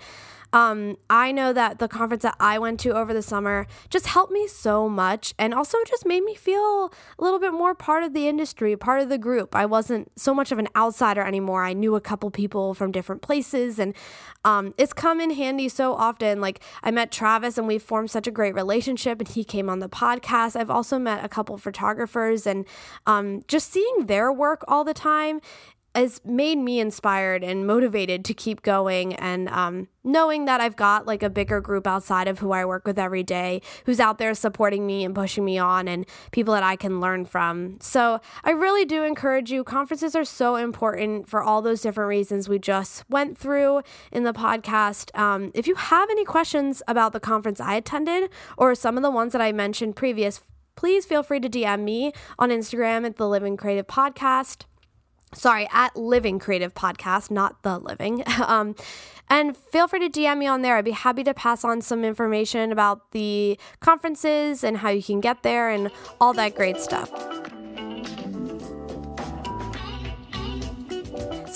Um, 0.57 0.97
I 1.11 1.33
know 1.33 1.53
that 1.53 1.81
the 1.81 1.87
conference 1.87 2.23
that 2.23 2.35
I 2.41 2.59
went 2.59 2.81
to 2.81 2.97
over 2.97 3.13
the 3.13 3.21
summer 3.21 3.67
just 3.91 4.07
helped 4.07 4.33
me 4.33 4.49
so 4.49 4.89
much 4.89 5.35
and 5.39 5.53
also 5.53 5.77
just 5.87 6.07
made 6.07 6.25
me 6.25 6.35
feel 6.35 6.91
a 7.19 7.23
little 7.23 7.39
bit 7.39 7.53
more 7.53 7.75
part 7.75 8.03
of 8.05 8.15
the 8.15 8.27
industry, 8.27 8.75
part 8.75 9.03
of 9.03 9.11
the 9.11 9.19
group. 9.19 9.55
I 9.55 9.67
wasn't 9.67 10.11
so 10.19 10.33
much 10.33 10.53
of 10.53 10.59
an 10.59 10.69
outsider 10.75 11.21
anymore. 11.21 11.63
I 11.63 11.75
knew 11.75 11.95
a 11.95 12.01
couple 12.01 12.31
people 12.31 12.73
from 12.73 12.91
different 12.91 13.21
places 13.21 13.79
and 13.79 13.95
um, 14.47 14.73
it's 14.79 14.95
come 14.95 15.21
in 15.21 15.33
handy 15.33 15.69
so 15.69 15.93
often. 15.93 16.41
Like 16.41 16.63
I 16.83 16.91
met 16.91 17.13
Travis 17.13 17.59
and 17.59 17.67
we 17.67 17.79
formed 17.79 18.11
such 18.11 18.27
a 18.27 18.31
great 18.31 18.55
relationship 18.55 19.19
and 19.19 19.29
he 19.29 19.45
came 19.45 19.69
on 19.69 19.81
the 19.81 19.91
podcast. 19.91 20.57
I've 20.57 20.71
also 20.71 20.99
met 20.99 21.23
a 21.23 21.29
couple 21.29 21.59
photographers 21.59 22.47
and 22.47 22.65
um, 23.07 23.43
just 23.47 23.71
seeing 23.71 24.07
their 24.07 24.33
work 24.33 24.65
all 24.67 24.85
the 24.85 24.95
time 24.95 25.43
has 25.97 26.21
made 26.25 26.59
me 26.59 26.79
inspired 26.79 27.43
and 27.43 27.67
motivated 27.67 28.25
to 28.27 28.35
keep 28.35 28.61
going 28.61 29.15
and 29.15 29.49
um, 29.49 29.89
knowing 30.05 30.45
that 30.45 30.61
I've 30.61 30.77
got 30.77 31.07
like 31.07 31.23
a 31.23 31.31
bigger 31.31 31.61
group 31.61 31.87
outside 31.87 32.29
of 32.29 32.39
who 32.39 32.53
I 32.53 32.67
work 32.67 32.87
with 32.87 32.99
every 32.99 33.23
day 33.23 33.63
who's 33.87 33.99
out 33.99 34.19
there 34.19 34.35
supporting 34.35 34.87
me 34.87 35.05
and 35.05 35.15
pushing 35.15 35.45
me 35.45 35.57
on 35.57 35.89
and 35.89 36.07
people 36.33 36.53
that 36.53 36.63
I 36.63 36.77
can 36.77 37.01
learn 37.01 37.25
from. 37.25 37.79
So 37.81 38.21
I 38.45 38.51
really 38.51 38.85
do 38.85 39.05
encourage 39.05 39.51
you. 39.51 39.65
Conferences 39.65 40.15
are 40.15 40.25
so 40.25 40.57
important 40.57 41.29
for 41.31 41.43
all 41.43 41.63
those 41.63 41.81
different 41.81 42.09
reasons 42.09 42.47
we 42.47 42.59
just 42.59 43.09
went 43.09 43.39
through 43.39 43.81
in 44.13 44.25
the 44.25 44.35
podcast. 44.35 45.17
Um, 45.19 45.51
if 45.55 45.67
you 45.67 45.77
have 45.77 46.11
any 46.11 46.27
questions 46.27 46.83
about 46.87 47.15
the 47.15 47.21
conference 47.21 47.59
I 47.59 47.75
attended 47.75 48.31
or 48.59 48.75
some 48.75 48.99
of 48.99 49.03
the 49.03 49.11
ones 49.11 49.33
that 49.33 49.41
I 49.41 49.51
mentioned 49.51 49.97
previous, 49.97 50.43
please 50.77 51.07
feel 51.07 51.23
free 51.23 51.41
to 51.41 51.49
DM 51.49 51.85
me 51.85 52.13
on 52.39 52.51
Instagram 52.51 53.07
at 53.07 53.17
the 53.17 53.27
Living 53.27 53.57
Creative 53.57 53.87
Podcast 53.87 54.65
sorry, 55.35 55.69
at 55.73 55.97
Living 55.97 56.39
Creative 56.39 56.73
Podcast, 56.75 57.31
not 57.31 57.63
The 57.63 57.79
Living. 57.79 58.23
um, 58.47 58.75
and 59.29 59.57
feel 59.57 59.89
free 59.89 60.09
to 60.09 60.09
DM 60.09 60.39
me 60.39 60.47
on 60.47 60.63
there. 60.63 60.77
I'd 60.77 60.85
be 60.85 60.93
happy 60.93 61.25
to 61.25 61.35
pass 61.35 61.65
on 61.65 61.81
some 61.81 62.05
information 62.05 62.71
about 62.71 63.11
the 63.11 63.59
conferences 63.81 64.63
and 64.63 64.79
how 64.79 64.91
you 64.91 65.03
can 65.03 65.21
get 65.21 65.43
there 65.43 65.69
and 65.69 65.91
all 66.21 66.33
that 66.35 66.55
great 66.55 66.79
stuff. 66.79 67.11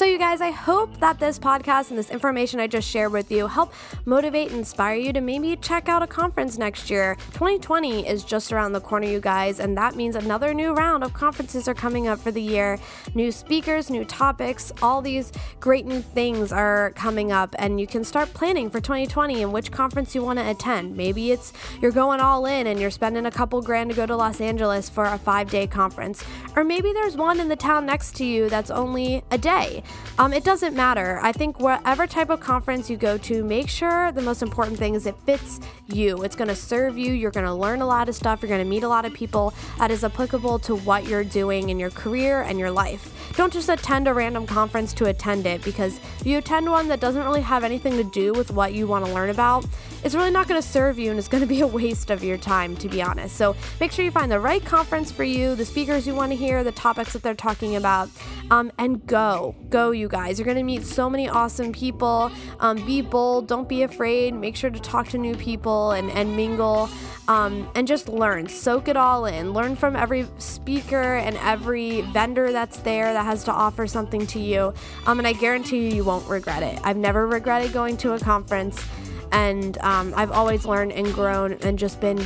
So, 0.00 0.06
you 0.06 0.16
guys, 0.16 0.40
I 0.40 0.50
hope 0.50 0.98
that 1.00 1.18
this 1.18 1.38
podcast 1.38 1.90
and 1.90 1.98
this 1.98 2.08
information 2.08 2.58
I 2.58 2.66
just 2.68 2.88
shared 2.88 3.12
with 3.12 3.30
you 3.30 3.46
help 3.46 3.74
motivate 4.06 4.48
and 4.48 4.60
inspire 4.60 4.94
you 4.94 5.12
to 5.12 5.20
maybe 5.20 5.56
check 5.56 5.90
out 5.90 6.02
a 6.02 6.06
conference 6.06 6.56
next 6.56 6.88
year. 6.88 7.16
2020 7.34 8.08
is 8.08 8.24
just 8.24 8.50
around 8.50 8.72
the 8.72 8.80
corner, 8.80 9.06
you 9.06 9.20
guys, 9.20 9.60
and 9.60 9.76
that 9.76 9.96
means 9.96 10.16
another 10.16 10.54
new 10.54 10.72
round 10.72 11.04
of 11.04 11.12
conferences 11.12 11.68
are 11.68 11.74
coming 11.74 12.08
up 12.08 12.18
for 12.18 12.32
the 12.32 12.40
year. 12.40 12.78
New 13.14 13.30
speakers, 13.30 13.90
new 13.90 14.06
topics, 14.06 14.72
all 14.80 15.02
these 15.02 15.32
great 15.60 15.84
new 15.84 16.00
things 16.00 16.50
are 16.50 16.92
coming 16.92 17.30
up, 17.30 17.54
and 17.58 17.78
you 17.78 17.86
can 17.86 18.02
start 18.02 18.32
planning 18.32 18.70
for 18.70 18.80
2020 18.80 19.42
and 19.42 19.52
which 19.52 19.70
conference 19.70 20.14
you 20.14 20.24
want 20.24 20.38
to 20.38 20.48
attend. 20.48 20.96
Maybe 20.96 21.30
it's 21.30 21.52
you're 21.82 21.92
going 21.92 22.20
all 22.20 22.46
in 22.46 22.68
and 22.68 22.80
you're 22.80 22.90
spending 22.90 23.26
a 23.26 23.30
couple 23.30 23.60
grand 23.60 23.90
to 23.90 23.96
go 23.96 24.06
to 24.06 24.16
Los 24.16 24.40
Angeles 24.40 24.88
for 24.88 25.04
a 25.04 25.18
five 25.18 25.50
day 25.50 25.66
conference, 25.66 26.24
or 26.56 26.64
maybe 26.64 26.90
there's 26.94 27.18
one 27.18 27.38
in 27.38 27.48
the 27.48 27.56
town 27.56 27.84
next 27.84 28.16
to 28.16 28.24
you 28.24 28.48
that's 28.48 28.70
only 28.70 29.22
a 29.30 29.36
day. 29.36 29.82
Um, 30.18 30.34
it 30.34 30.44
doesn't 30.44 30.76
matter. 30.76 31.18
I 31.22 31.32
think 31.32 31.60
whatever 31.60 32.06
type 32.06 32.28
of 32.28 32.40
conference 32.40 32.90
you 32.90 32.98
go 32.98 33.16
to, 33.16 33.42
make 33.42 33.70
sure 33.70 34.12
the 34.12 34.20
most 34.20 34.42
important 34.42 34.76
thing 34.78 34.94
is 34.94 35.06
it 35.06 35.16
fits 35.24 35.60
you. 35.86 36.22
It's 36.24 36.36
going 36.36 36.48
to 36.48 36.54
serve 36.54 36.98
you. 36.98 37.14
You're 37.14 37.30
going 37.30 37.46
to 37.46 37.54
learn 37.54 37.80
a 37.80 37.86
lot 37.86 38.08
of 38.08 38.14
stuff. 38.14 38.42
You're 38.42 38.50
going 38.50 38.62
to 38.62 38.68
meet 38.68 38.82
a 38.82 38.88
lot 38.88 39.06
of 39.06 39.14
people 39.14 39.54
that 39.78 39.90
is 39.90 40.04
applicable 40.04 40.58
to 40.58 40.76
what 40.76 41.06
you're 41.06 41.24
doing 41.24 41.70
in 41.70 41.78
your 41.78 41.88
career 41.88 42.42
and 42.42 42.58
your 42.58 42.70
life. 42.70 43.32
Don't 43.36 43.50
just 43.50 43.70
attend 43.70 44.08
a 44.08 44.12
random 44.12 44.46
conference 44.46 44.92
to 44.94 45.06
attend 45.06 45.46
it 45.46 45.64
because 45.64 45.98
if 46.20 46.26
you 46.26 46.36
attend 46.36 46.70
one 46.70 46.88
that 46.88 47.00
doesn't 47.00 47.24
really 47.24 47.40
have 47.40 47.64
anything 47.64 47.96
to 47.96 48.04
do 48.04 48.34
with 48.34 48.50
what 48.50 48.74
you 48.74 48.86
want 48.86 49.06
to 49.06 49.14
learn 49.14 49.30
about, 49.30 49.64
it's 50.02 50.14
really 50.14 50.30
not 50.30 50.48
going 50.48 50.60
to 50.60 50.66
serve 50.66 50.98
you 50.98 51.10
and 51.10 51.18
it's 51.18 51.28
going 51.28 51.42
to 51.42 51.46
be 51.46 51.60
a 51.60 51.66
waste 51.66 52.10
of 52.10 52.24
your 52.24 52.38
time, 52.38 52.76
to 52.78 52.88
be 52.88 53.02
honest. 53.02 53.36
So 53.36 53.56
make 53.80 53.92
sure 53.92 54.04
you 54.04 54.10
find 54.10 54.30
the 54.30 54.40
right 54.40 54.64
conference 54.64 55.12
for 55.12 55.24
you, 55.24 55.54
the 55.54 55.64
speakers 55.64 56.06
you 56.06 56.14
want 56.14 56.32
to 56.32 56.36
hear, 56.36 56.64
the 56.64 56.72
topics 56.72 57.12
that 57.12 57.22
they're 57.22 57.34
talking 57.34 57.76
about, 57.76 58.08
um, 58.50 58.72
and 58.78 59.06
go. 59.06 59.54
Go, 59.68 59.90
you 59.90 60.08
guys. 60.08 60.38
You're 60.38 60.46
going 60.46 60.56
to 60.56 60.62
meet 60.62 60.84
so 60.84 61.08
many 61.10 61.28
awesome 61.28 61.72
people. 61.72 62.30
Um, 62.60 62.84
be 62.86 63.02
bold. 63.02 63.48
Don't 63.48 63.68
be 63.68 63.82
afraid. 63.82 64.34
Make 64.34 64.56
sure 64.56 64.70
to 64.70 64.80
talk 64.80 65.08
to 65.08 65.18
new 65.18 65.36
people 65.36 65.92
and, 65.92 66.10
and 66.10 66.36
mingle 66.36 66.88
um, 67.30 67.70
and 67.76 67.86
just 67.86 68.08
learn. 68.08 68.48
Soak 68.48 68.88
it 68.88 68.96
all 68.96 69.24
in. 69.24 69.52
Learn 69.52 69.76
from 69.76 69.94
every 69.94 70.26
speaker 70.38 71.14
and 71.14 71.36
every 71.36 72.00
vendor 72.12 72.50
that's 72.50 72.80
there 72.80 73.12
that 73.12 73.24
has 73.24 73.44
to 73.44 73.52
offer 73.52 73.86
something 73.86 74.26
to 74.28 74.40
you. 74.40 74.74
Um, 75.06 75.18
and 75.18 75.28
I 75.28 75.32
guarantee 75.34 75.88
you, 75.88 75.94
you 75.94 76.04
won't 76.04 76.28
regret 76.28 76.64
it. 76.64 76.80
I've 76.82 76.96
never 76.96 77.28
regretted 77.28 77.72
going 77.72 77.96
to 77.98 78.14
a 78.14 78.18
conference, 78.18 78.84
and 79.32 79.78
um, 79.78 80.12
I've 80.16 80.30
always 80.32 80.64
learned 80.64 80.92
and 80.92 81.12
grown 81.12 81.54
and 81.54 81.78
just 81.78 82.00
been. 82.00 82.24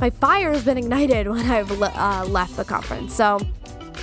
My 0.00 0.10
fire 0.10 0.52
has 0.52 0.64
been 0.64 0.78
ignited 0.78 1.28
when 1.30 1.50
I've 1.50 1.70
le- 1.70 1.92
uh, 1.94 2.24
left 2.28 2.56
the 2.56 2.64
conference. 2.64 3.14
So, 3.14 3.38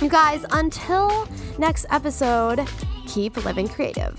you 0.00 0.08
guys, 0.08 0.44
until 0.52 1.28
next 1.58 1.86
episode, 1.90 2.68
keep 3.06 3.36
living 3.44 3.68
creative. 3.68 4.16